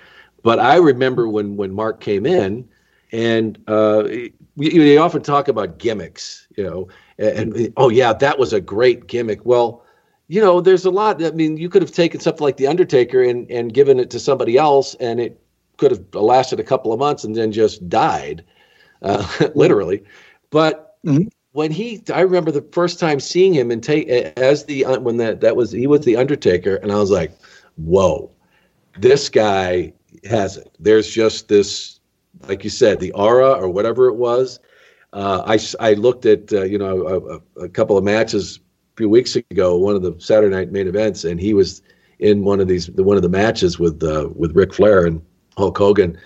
[0.43, 2.67] But I remember when when Mark came in,
[3.11, 6.87] and uh, we, we often talk about gimmicks, you know
[7.17, 9.45] and, and oh yeah, that was a great gimmick.
[9.45, 9.83] Well,
[10.27, 11.23] you know, there's a lot.
[11.23, 14.19] I mean, you could have taken something like the Undertaker and and given it to
[14.19, 15.41] somebody else, and it
[15.77, 18.43] could have lasted a couple of months and then just died,
[19.01, 19.25] uh,
[19.55, 20.03] literally.
[20.49, 21.27] But mm-hmm.
[21.51, 25.17] When he, I remember the first time seeing him and take as the uh, when
[25.17, 27.31] that that was he was the Undertaker, and I was like,
[27.75, 28.31] whoa,
[28.97, 29.93] this guy
[30.25, 30.75] has it.
[30.79, 31.99] There's just this,
[32.47, 34.59] like you said, the aura or whatever it was
[35.13, 39.09] uh, I, I looked at uh, you know a, a, couple of matches a few
[39.09, 41.81] weeks ago, one of the Saturday night main events, and he was
[42.19, 45.21] in one of these one of the matches with uh, with Ric Flair and
[45.57, 46.17] Hulk Hogan,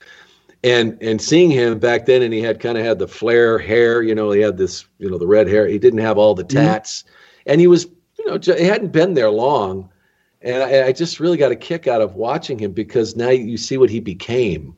[0.63, 4.01] and and seeing him back then, and he had kind of had the Flair hair,
[4.01, 6.43] you know, he had this you know the red hair, he didn't have all the
[6.43, 6.65] mm-hmm.
[6.65, 7.51] tats, mm-hmm.
[7.51, 7.87] and he was
[8.17, 9.89] you know he hadn't been there long,
[10.41, 13.57] and I, I just really got a kick out of watching him because now you
[13.57, 14.75] see what he became,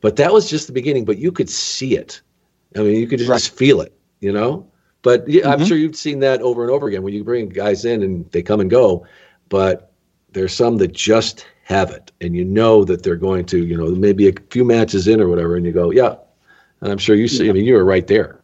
[0.00, 2.22] but that was just the beginning, but you could see it
[2.76, 3.42] I mean, you could just right.
[3.42, 4.66] feel it, you know.
[5.02, 5.62] But yeah, mm-hmm.
[5.62, 8.30] I'm sure you've seen that over and over again when you bring guys in and
[8.32, 9.06] they come and go.
[9.48, 9.92] But
[10.32, 13.86] there's some that just have it, and you know that they're going to, you know,
[13.86, 16.16] maybe a few matches in or whatever, and you go, yeah.
[16.80, 17.48] And I'm sure you see.
[17.48, 18.40] I mean, you were right there.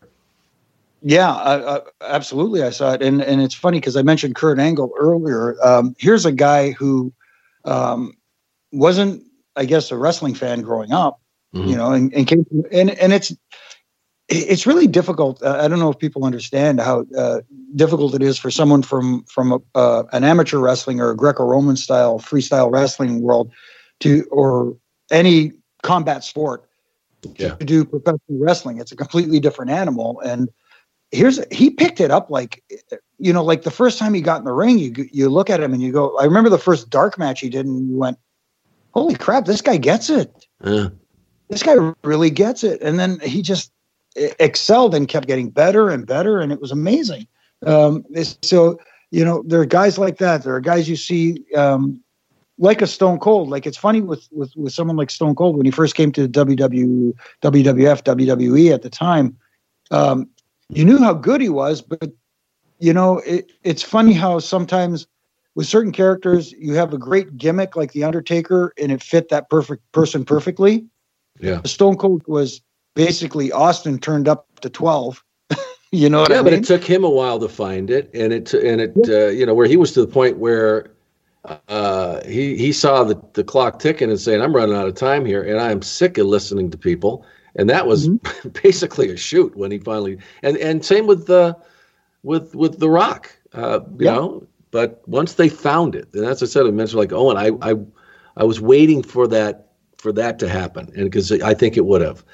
[1.02, 2.62] Yeah, I, I, absolutely.
[2.62, 5.56] I saw it, and and it's funny because I mentioned Kurt Angle earlier.
[5.64, 7.12] Um, here's a guy who
[7.64, 8.12] um,
[8.72, 9.22] wasn't,
[9.56, 11.20] I guess, a wrestling fan growing up,
[11.54, 11.68] mm-hmm.
[11.68, 13.34] you know, and, and came and and it's
[14.28, 15.42] it's really difficult.
[15.42, 17.40] Uh, I don't know if people understand how uh,
[17.74, 21.76] difficult it is for someone from from a, uh, an amateur wrestling or a Greco-Roman
[21.76, 23.52] style freestyle wrestling world
[24.00, 24.76] to or
[25.10, 25.52] any
[25.82, 26.68] combat sport
[27.36, 27.54] yeah.
[27.54, 28.78] to do professional wrestling.
[28.78, 30.20] It's a completely different animal.
[30.20, 30.48] And
[31.12, 32.64] here's he picked it up like
[33.18, 35.60] you know, like the first time he got in the ring, you you look at
[35.60, 38.18] him and you go, I remember the first dark match he did, and you went,
[38.92, 40.46] Holy crap, this guy gets it.
[40.62, 40.88] Uh,
[41.48, 42.82] This guy really gets it.
[42.82, 43.70] And then he just
[44.16, 47.26] excelled and kept getting better and better, and it was amazing.
[47.64, 48.04] Um,
[48.42, 48.78] so
[49.10, 50.42] you know, there are guys like that.
[50.42, 52.02] There are guys you see um,
[52.58, 53.48] like a Stone Cold.
[53.48, 56.28] Like it's funny with with with someone like Stone Cold when he first came to
[56.28, 57.12] WW,
[57.42, 59.36] WWF, WWE at the time.
[59.90, 60.28] Um,
[60.68, 62.12] you knew how good he was, but
[62.78, 65.06] you know, it, it's funny how sometimes
[65.54, 69.48] with certain characters you have a great gimmick like the Undertaker, and it fit that
[69.48, 70.84] perfect person perfectly.
[71.38, 72.60] Yeah, Stone Cold was
[72.96, 75.24] basically Austin turned up to twelve.
[75.92, 78.32] you know what yeah, I but it took him a while to find it, and
[78.32, 80.92] it and it uh, you know where he was to the point where
[81.68, 85.24] uh, he he saw the, the clock ticking and saying, "I'm running out of time
[85.26, 87.26] here, and I'm sick of listening to people."
[87.56, 88.48] And that was Mm-hmm.
[88.62, 91.56] basically a shoot when he finally and and same with the
[92.24, 94.12] with with the Rock, uh, you Yeah.
[94.12, 94.46] know.
[94.72, 97.76] But once they found it, and as I said, I mentioned like Owen, I I
[98.36, 99.68] I was waiting for that
[99.98, 102.24] for that to happen, and because I think it would have,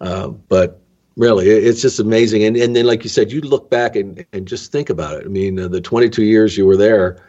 [0.00, 0.80] uh, but
[1.16, 2.44] really it's just amazing.
[2.44, 5.24] And and then like you said you look back and and just think about it.
[5.24, 7.22] I mean uh, the 22 years you were there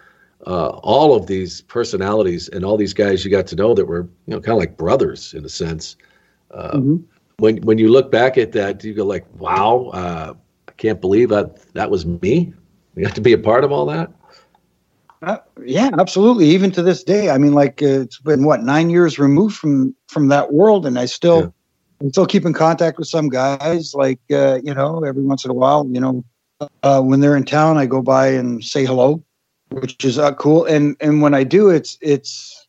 [0.48, 4.02] uh, all of these personalities and all these guys you got to know that were
[4.26, 5.96] you know kind of like brothers in a sense.
[6.52, 7.04] Uh, Mhm.
[7.38, 10.34] when when you look back at that do you go like wow uh,
[10.68, 12.54] i can't believe that that was me.
[12.96, 14.12] You have to be a part of all that?
[15.22, 16.46] Uh, yeah, absolutely.
[16.48, 19.96] Even to this day, I mean, like uh, it's been what nine years removed from
[20.08, 21.54] from that world, and I still,
[22.02, 23.94] I'm still keep in contact with some guys.
[23.94, 26.26] Like uh, you know, every once in a while, you know,
[26.84, 29.24] uh, when they're in town, I go by and say hello,
[29.70, 30.66] which is uh, cool.
[30.66, 32.68] And and when I do, it's it's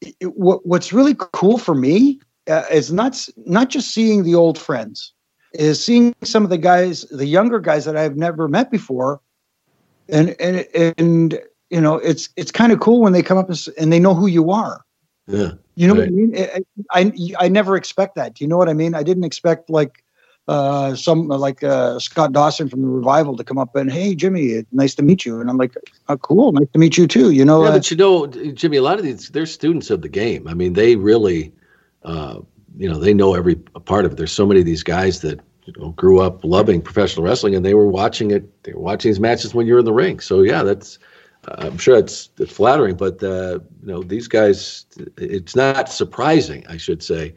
[0.00, 4.58] it, what what's really cool for me uh, is not not just seeing the old
[4.58, 5.12] friends,
[5.52, 9.20] is seeing some of the guys, the younger guys that I've never met before,
[10.08, 10.66] and and
[10.98, 11.40] and
[11.70, 14.14] you know it's it's kind of cool when they come up and, and they know
[14.14, 14.84] who you are
[15.28, 16.00] yeah you know Right.
[16.00, 18.94] what i mean I, I i never expect that do you know what i mean
[18.94, 20.02] i didn't expect like
[20.48, 24.64] uh some like uh scott dawson from the revival to come up and hey jimmy
[24.72, 25.74] nice to meet you and i'm like
[26.08, 28.78] oh, cool nice to meet you too you know yeah, uh, but you know, Jimmy,
[28.78, 30.48] a lot of these they're students of the game.
[30.48, 31.52] I mean, they really,
[32.02, 32.40] uh,
[32.76, 34.16] you know, they know every part of it.
[34.16, 37.64] There's so many of these guys that you know grew up loving professional wrestling, and
[37.64, 38.62] they were watching it.
[38.62, 40.20] They were watching these matches when you're in the ring.
[40.20, 40.98] So yeah, that's.
[41.48, 44.86] Uh, I'm sure it's, it's flattering, but uh, you know these guys.
[45.16, 47.34] It's not surprising, I should say,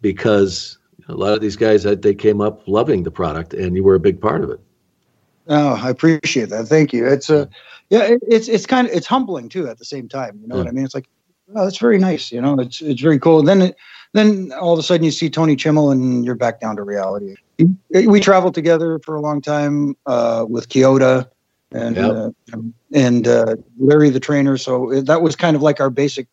[0.00, 0.78] because
[1.08, 3.94] a lot of these guys that they came up loving the product, and you were
[3.94, 4.60] a big part of it.
[5.46, 6.66] Oh, I appreciate that.
[6.66, 7.06] Thank you.
[7.06, 7.48] It's a,
[7.90, 10.38] yeah, it, it's it's kind of it's humbling too at the same time.
[10.40, 10.84] You know what I mean?
[10.84, 11.08] It's like,
[11.54, 12.32] oh, that's very nice.
[12.32, 13.42] You know, it's it's very cool.
[13.42, 13.76] then it,
[14.14, 17.34] then all of a sudden you see Tony Chimel and you're back down to reality.
[17.90, 21.28] We traveled together for a long time uh, with Chioda
[21.74, 22.10] and Yep.
[22.54, 22.58] uh,
[22.94, 24.56] and uh, Larry the trainer.
[24.56, 26.28] So that was kind of like our basic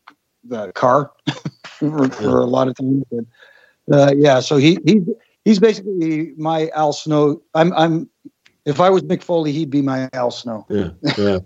[0.51, 1.11] uh, car
[1.65, 3.03] for, for a lot of times.
[3.11, 3.25] But,
[3.91, 5.01] uh, yeah, so he he
[5.43, 7.41] he's basically my Al Snow.
[7.55, 8.09] I'm I'm
[8.65, 10.65] if I was Mick Foley, he'd be my Al Snow.
[10.69, 11.39] Yeah, yeah.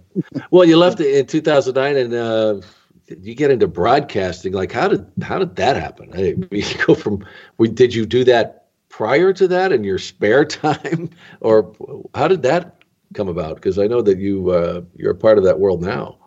[0.52, 2.60] well, you left in 2009, and uh,
[3.22, 4.52] you get into broadcasting.
[4.52, 6.10] Like, how did how did that happen?
[6.14, 7.26] I mean, you go from.
[7.58, 11.74] we- Did you do that prior to that in your spare time, or
[12.14, 12.75] how did that
[13.16, 13.56] come about?
[13.56, 16.18] Because I know that you uh, you're a part of that world now.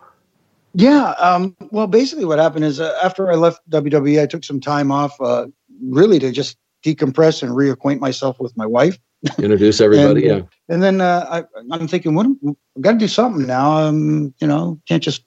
[0.75, 1.11] Yeah.
[1.19, 4.91] Um, well, basically, what happened is uh, after I left WWE, I took some time
[4.91, 5.47] off, uh,
[5.83, 8.99] really to just decompress and reacquaint myself with my wife.
[9.39, 10.29] Introduce everybody.
[10.29, 12.27] And, uh, And then uh, I, I'm thinking, what?
[12.77, 13.73] I've got to do something now.
[13.73, 15.25] Um, you know, can't just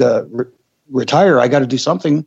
[0.00, 0.44] uh, re-
[0.90, 1.40] retire.
[1.40, 2.26] I got to do something.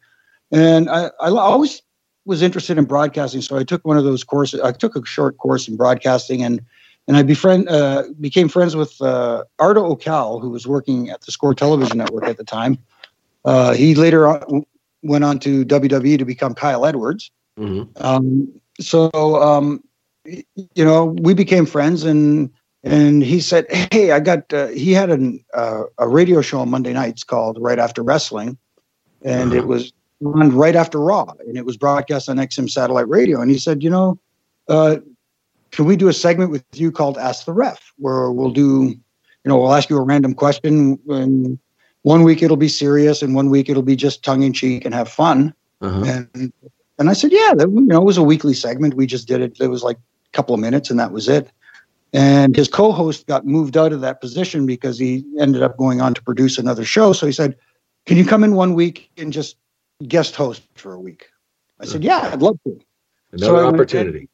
[0.52, 1.82] And I, I always
[2.26, 4.62] was interested in broadcasting, so I took one of those courses.
[4.62, 6.62] I took a short course in broadcasting, and
[7.10, 11.32] and I befriend uh, became friends with uh, Arda Ocal, who was working at the
[11.32, 12.78] Score Television Network at the time.
[13.44, 14.64] Uh, he later on,
[15.02, 17.32] went on to WWE to become Kyle Edwards.
[17.58, 19.10] hmm Um, so,
[19.42, 19.84] um,
[20.26, 22.52] you know, we became friends, and
[22.84, 26.70] and he said, "Hey, I got." Uh, he had an, uh, a radio show on
[26.70, 28.56] Monday nights called Right After Wrestling,
[29.24, 29.92] and it was
[30.24, 33.42] on right after Raw, and it was broadcast on XM satellite radio.
[33.42, 34.20] And he said, "You know,
[34.68, 34.98] uh,
[35.72, 39.46] can we do a segment with you called Ask the Ref, where we'll do, you
[39.46, 41.60] know, we'll ask you a random question, and
[42.04, 44.94] one week it'll be serious, and one week it'll be just tongue in cheek and
[44.94, 46.26] have fun." Uh-huh.
[46.34, 46.54] And
[46.98, 48.96] and I said, yeah, that, you know, it was a weekly segment.
[48.96, 49.60] We just did it.
[49.62, 51.50] It was like a couple of minutes, and that was it.
[52.12, 56.14] And his co-host got moved out of that position because he ended up going on
[56.16, 57.14] to produce another show.
[57.14, 57.56] So he said,
[58.06, 59.56] "Can you come in one week and just
[60.08, 61.30] guest host for a week?"
[61.80, 62.80] I said, "Yeah, I'd love to."
[63.32, 64.28] Another so opportunity.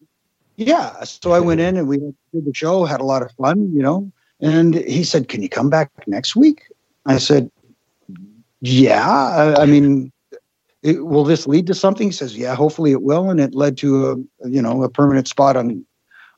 [0.58, 1.04] Yeah.
[1.04, 3.82] So I went in and we did the show, had a lot of fun, you
[3.82, 4.12] know.
[4.42, 6.64] And he said, Can you come back next week?
[7.06, 7.50] I said,
[8.62, 9.08] Yeah.
[9.08, 10.12] I, I mean,
[10.84, 12.08] it, will this lead to something?
[12.08, 13.30] He says, Yeah, hopefully it will.
[13.30, 15.86] And it led to a you know a permanent spot on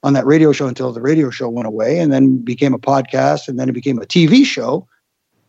[0.03, 3.47] on that radio show until the radio show went away, and then became a podcast,
[3.47, 4.87] and then it became a TV show.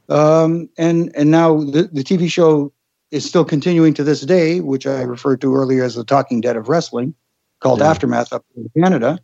[0.08, 2.72] Um, and and now the, the TV show
[3.10, 6.56] is still continuing to this day, which I referred to earlier as the Talking Dead
[6.56, 7.14] of Wrestling,
[7.60, 7.90] called yeah.
[7.90, 9.18] Aftermath up in Canada,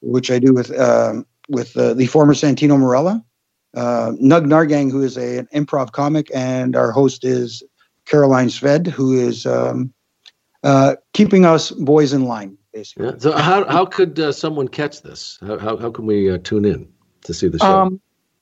[0.00, 3.24] which I do with um, with uh, the former Santino Marella,
[3.74, 7.62] uh, Nug Nahrgang, who is a, an improv comic, and our host is
[8.06, 9.92] Caroline Sved, who is um,
[10.62, 13.06] uh, keeping us boys in line, basically.
[13.06, 13.18] Yeah.
[13.18, 15.38] So, how, how could uh, someone catch this?
[15.40, 16.88] How, how, how can we uh, tune in
[17.24, 17.66] to see the show?
[17.66, 18.00] Um,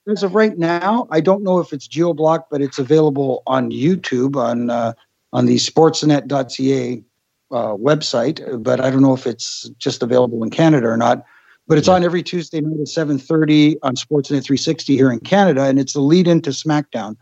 [0.08, 4.36] as of right now, I don't know if it's GeoBlock, but it's available on YouTube
[4.36, 4.92] on uh,
[5.32, 7.02] on the sportsnet.ca
[7.50, 8.62] uh, website.
[8.62, 11.24] But I don't know if it's just available in Canada or not.
[11.68, 11.94] But it's yeah.
[11.94, 16.00] on every Tuesday night at 7:30 on Sportsnet 360 here in Canada, and it's the
[16.00, 17.16] lead into SmackDown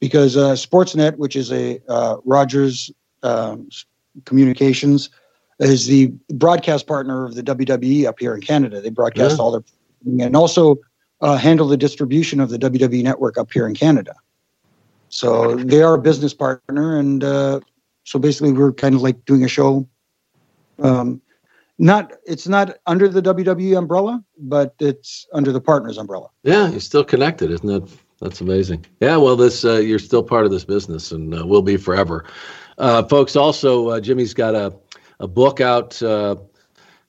[0.00, 2.90] because uh, Sportsnet, which is a uh, Rogers
[3.22, 3.68] um,
[4.24, 5.10] Communications,
[5.60, 8.80] is the broadcast partner of the WWE up here in Canada.
[8.80, 9.42] They broadcast yeah.
[9.42, 9.62] all their
[10.20, 10.76] and also
[11.20, 14.14] uh, handle the distribution of the WWE network up here in Canada.
[15.08, 17.60] So they are a business partner, and uh,
[18.04, 19.88] so basically we're kind of like doing a show.
[20.78, 21.20] Um,
[21.78, 26.28] not it's not under the WWE umbrella, but it's under the partners umbrella.
[26.44, 27.90] Yeah, you're still connected, isn't that?
[28.20, 28.86] That's amazing.
[29.00, 32.24] Yeah, well, this uh, you're still part of this business, and uh, will be forever,
[32.78, 33.34] uh, folks.
[33.34, 34.74] Also, uh, Jimmy's got a
[35.18, 36.36] a book out uh,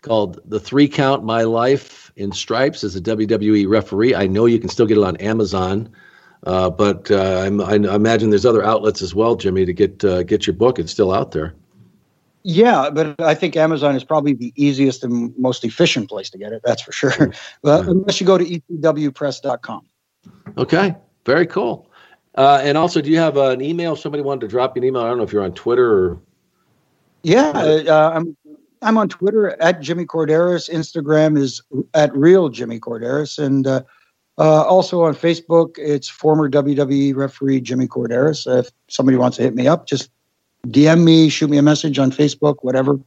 [0.01, 4.15] called "The Three Count: My Life in Stripes" as a WWE referee.
[4.15, 5.91] I know you can still get it on Amazon.
[6.45, 10.55] Uh, but I, I, imagine there's other outlets as well, Jimmy, to get get your
[10.55, 10.79] book.
[10.79, 11.55] It's still out there.
[12.47, 16.53] Yeah, but I think Amazon is probably the easiest and most efficient place to get
[16.53, 16.61] it.
[16.63, 17.33] That's for sure.
[17.63, 19.81] But unless you go to ecwpress.com.
[20.55, 20.95] Okay,
[21.25, 21.89] very cool.
[22.35, 23.95] Uh, and also, do you have uh, an email?
[23.95, 26.19] Somebody wanted to drop you an email, I don't know if you're on Twitter or.
[27.23, 28.37] Yeah, uh, I'm.
[28.81, 30.69] I'm on Twitter at Jimmy Korderas.
[30.69, 31.63] Instagram is
[31.95, 33.81] at real Jimmy Korderas, and uh,
[34.37, 38.45] uh, also on Facebook, it's former WWE referee Jimmy Korderas.
[38.59, 40.09] If somebody wants to hit me up, just
[40.67, 42.99] DM me, shoot me a message on Facebook, whatever.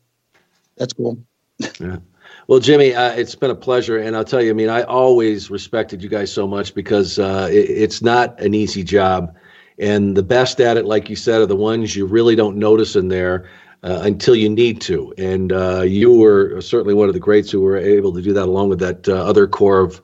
[0.76, 1.18] That's cool.
[1.80, 1.98] yeah.
[2.46, 5.50] Well, Jimmy, uh, it's been a pleasure, and I'll tell you, I mean, I always
[5.50, 9.36] respected you guys so much because uh, it, it's not an easy job,
[9.78, 12.96] and the best at it, like you said, are the ones you really don't notice
[12.96, 13.50] in there
[13.82, 15.12] uh, until you need to.
[15.18, 18.44] And uh, you were certainly one of the greats who were able to do that,
[18.44, 20.00] along with that uh, other core of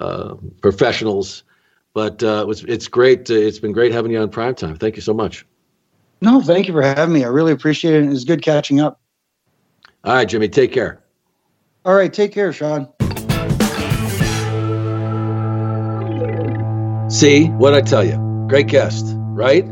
[0.00, 1.44] uh, professionals.
[1.92, 3.30] But it was, it's great.
[3.30, 4.78] it's been great having you on Primetime.
[4.78, 5.46] Thank you so much.
[6.20, 7.22] No, thank you for having me.
[7.22, 8.04] I really appreciate it.
[8.04, 9.00] It was good catching up.
[10.04, 11.02] All right, Jimmy, take care.
[11.84, 12.88] All right, take care, Sean.
[17.10, 18.16] See what I tell you?
[18.48, 19.64] Great guest, right?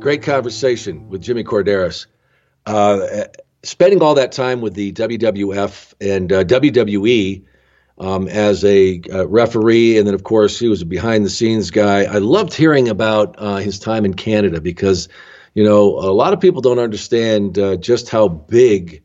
[0.00, 2.06] Great conversation with Jimmy Korderas.
[2.64, 3.24] Uh,
[3.62, 7.44] spending all that time with the WWF and uh, WWE
[7.98, 11.70] um, as a uh, referee, and then of course he was a behind the scenes
[11.70, 12.04] guy.
[12.04, 15.08] I loved hearing about uh, his time in Canada because
[15.56, 19.02] you know, a lot of people don't understand uh, just how big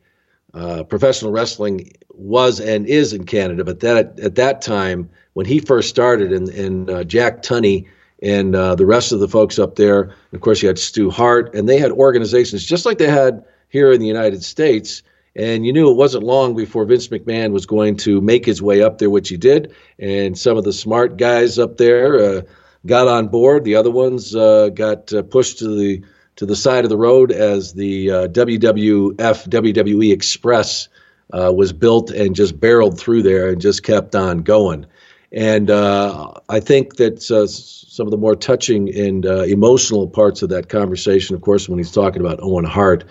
[0.53, 3.63] uh, professional wrestling was and is in Canada.
[3.63, 7.88] But that at that time, when he first started, and, and uh, Jack Tunney
[8.22, 11.55] and uh, the rest of the folks up there, of course, you had Stu Hart,
[11.55, 15.03] and they had organizations just like they had here in the United States.
[15.36, 18.82] And you knew it wasn't long before Vince McMahon was going to make his way
[18.82, 19.74] up there, which he did.
[19.98, 22.41] And some of the smart guys up there uh,
[22.86, 23.64] got on board.
[23.64, 26.03] The other ones uh, got uh, pushed to the
[26.38, 30.88] to the side of the road as the uh, WWF WWE Express
[31.34, 34.86] uh, was built and just barreled through there and just kept on going.
[35.34, 40.70] And uh, I think that some of the more touching and emotional parts of that
[40.70, 43.03] conversation, of course, when he's talking about Owen Hart,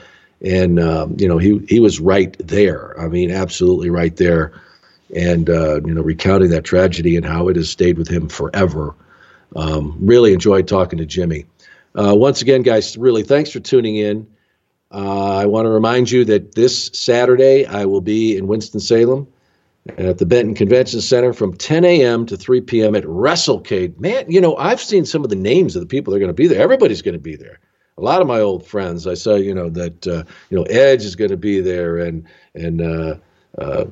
[0.42, 2.98] and um, you know he he was right there.
[2.98, 4.52] I mean, absolutely right there,
[5.14, 8.94] and uh, you know recounting that tragedy and how it has stayed with him forever.
[9.56, 11.46] Um, really enjoyed talking to Jimmy.
[11.94, 14.26] Uh, once again, guys, really thanks for tuning in.
[14.92, 19.26] Uh, I want to remind you that this Saturday I will be in Winston-Salem
[19.98, 22.26] at the Benton Convention Center from 10 a.m.
[22.26, 22.94] to 3 p.m.
[22.94, 23.98] at WrestleCade.
[23.98, 26.28] Man, you know, I've seen some of the names of the people that are going
[26.28, 26.60] to be there.
[26.60, 27.60] Everybody's going to be there.
[28.00, 29.06] A lot of my old friends.
[29.06, 32.26] I saw, you know, that uh, you know Edge is going to be there, and
[32.54, 33.16] and uh,
[33.58, 33.84] uh,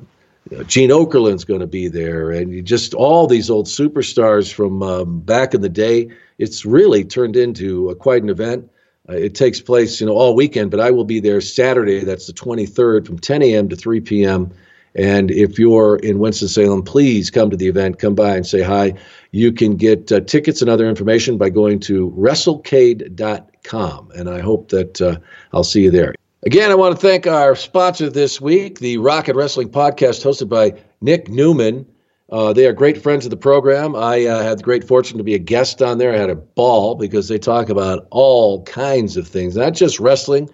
[0.65, 5.53] Gene Okerlund's going to be there, and just all these old superstars from um, back
[5.53, 6.09] in the day.
[6.39, 8.71] It's really turned into a, quite an event.
[9.07, 12.03] Uh, it takes place, you know, all weekend, but I will be there Saturday.
[12.03, 13.69] That's the 23rd from 10 a.m.
[13.69, 14.53] to 3 p.m.
[14.99, 17.99] And if you're in Winston-Salem, please come to the event.
[17.99, 18.93] Come by and say hi.
[19.31, 24.11] You can get uh, tickets and other information by going to wrestlecade.com.
[24.15, 25.15] And I hope that uh,
[25.53, 26.13] I'll see you there.
[26.43, 30.49] Again, I want to thank our sponsor this week, the Rock n Wrestling Podcast, hosted
[30.49, 31.85] by Nick Newman.
[32.29, 33.95] Uh, they are great friends of the program.
[33.95, 36.13] I uh, had the great fortune to be a guest on there.
[36.13, 40.49] I had a ball because they talk about all kinds of things, not just wrestling.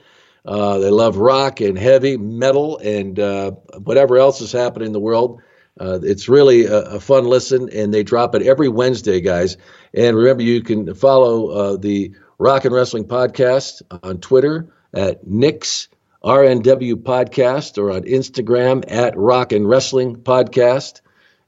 [0.46, 3.52] Uh, they love rock and heavy metal and uh,
[3.84, 5.42] whatever else is happening in the world.
[5.80, 9.58] Uh, it's really a, a, fun listen, and they drop it every Wednesday, guys.
[9.94, 15.90] And remember, you can follow uh, the Rock and Wrestling Podcast on Twitter at Nick's
[16.24, 21.02] RNW Podcast or on Instagram at Rock and Wrestling Podcast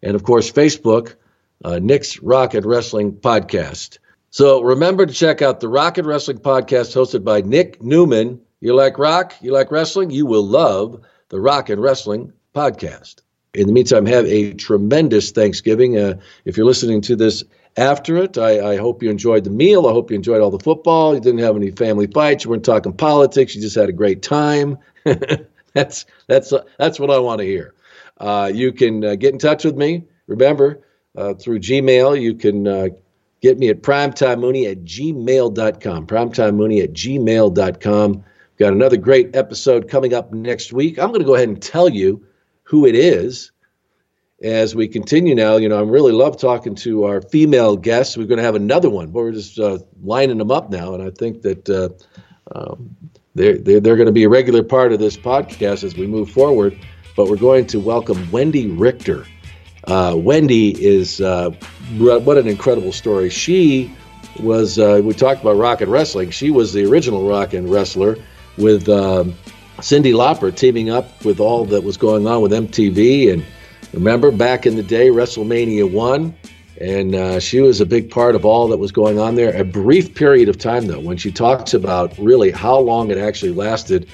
[0.03, 1.15] and of course Facebook,
[1.63, 3.97] uh, Nick's Rock n Wrestling Podcast.
[4.29, 8.41] So remember to check out the Rock n Wrestling Podcast hosted by Nick Newman.
[8.59, 9.35] You like rock?
[9.41, 10.09] You like wrestling?
[10.09, 13.21] You will love the Rock and Wrestling Podcast.
[13.53, 15.97] In the meantime, have a tremendous Thanksgiving.
[15.97, 16.15] Uh,
[16.45, 17.43] if you're listening to this
[17.75, 19.85] after it, I, I, hope you enjoyed the meal.
[19.85, 21.13] I hope you enjoyed all the football.
[21.13, 22.43] You didn't have any family fights.
[22.43, 23.55] You weren't talking politics.
[23.55, 24.79] You just had a great time.
[25.73, 27.75] that's that's that's what I want to hear.
[28.19, 30.05] Uh, you can uh, get in touch with me.
[30.25, 30.81] Remember,
[31.15, 32.87] uh, through Gmail, you can uh,
[33.41, 36.07] get me at primetimemooney at gmail.com.
[36.07, 38.23] Primetimemooney at gmail.com.
[38.57, 40.97] Got another great episode coming up next week.
[40.97, 42.25] I'm going to go ahead and tell you
[42.63, 43.51] who it is
[44.41, 45.57] as we continue now.
[45.57, 48.17] You know, I really love talking to our female guests.
[48.17, 49.11] We're going to have another one.
[49.11, 51.89] We're just uh, lining them up now, and I think that uh,
[52.55, 52.95] um,
[53.35, 56.29] they're, they're, they're going to be a regular part of this podcast as we move
[56.31, 56.77] forward
[57.17, 59.25] but we're going to welcome Wendi Richter.
[59.85, 61.49] Uh, Wendi is uh,
[61.97, 63.29] what an incredible story.
[63.29, 63.91] She
[64.39, 66.29] was uh, we talked about rock and wrestling.
[66.29, 68.17] She was the original rock and wrestler
[68.57, 69.35] with um,
[69.77, 73.31] Cyndi Lauper teaming up with all that was going on with MTV.
[73.31, 73.45] And
[73.93, 76.35] remember back in the day, WrestleMania one,
[76.81, 79.55] and uh, she was a big part of all that was going on there.
[79.55, 83.51] A brief period of time though, when she talks about really how long it actually
[83.51, 84.09] lasted,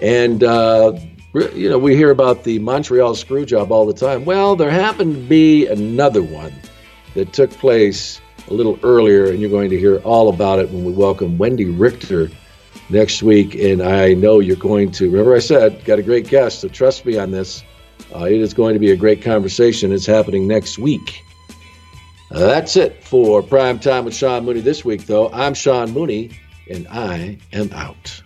[0.00, 0.98] and uh,
[1.32, 4.24] you know, we hear about the Montreal screw job all the time.
[4.24, 6.52] Well, there happened to be another one
[7.14, 10.84] that took place a little earlier, and you're going to hear all about it when
[10.84, 12.30] we welcome Wendi Richter
[12.90, 13.54] next week.
[13.54, 17.04] And I know you're going to, remember I said, got a great guest, so trust
[17.04, 17.62] me on this.
[18.14, 19.92] Uh, it is going to be a great conversation.
[19.92, 21.22] It's happening next week.
[22.30, 25.30] Uh, that's it for Prime Time with Sean Mooney this week, though.
[25.30, 26.30] I'm Sean Mooney,
[26.68, 28.23] and I am out.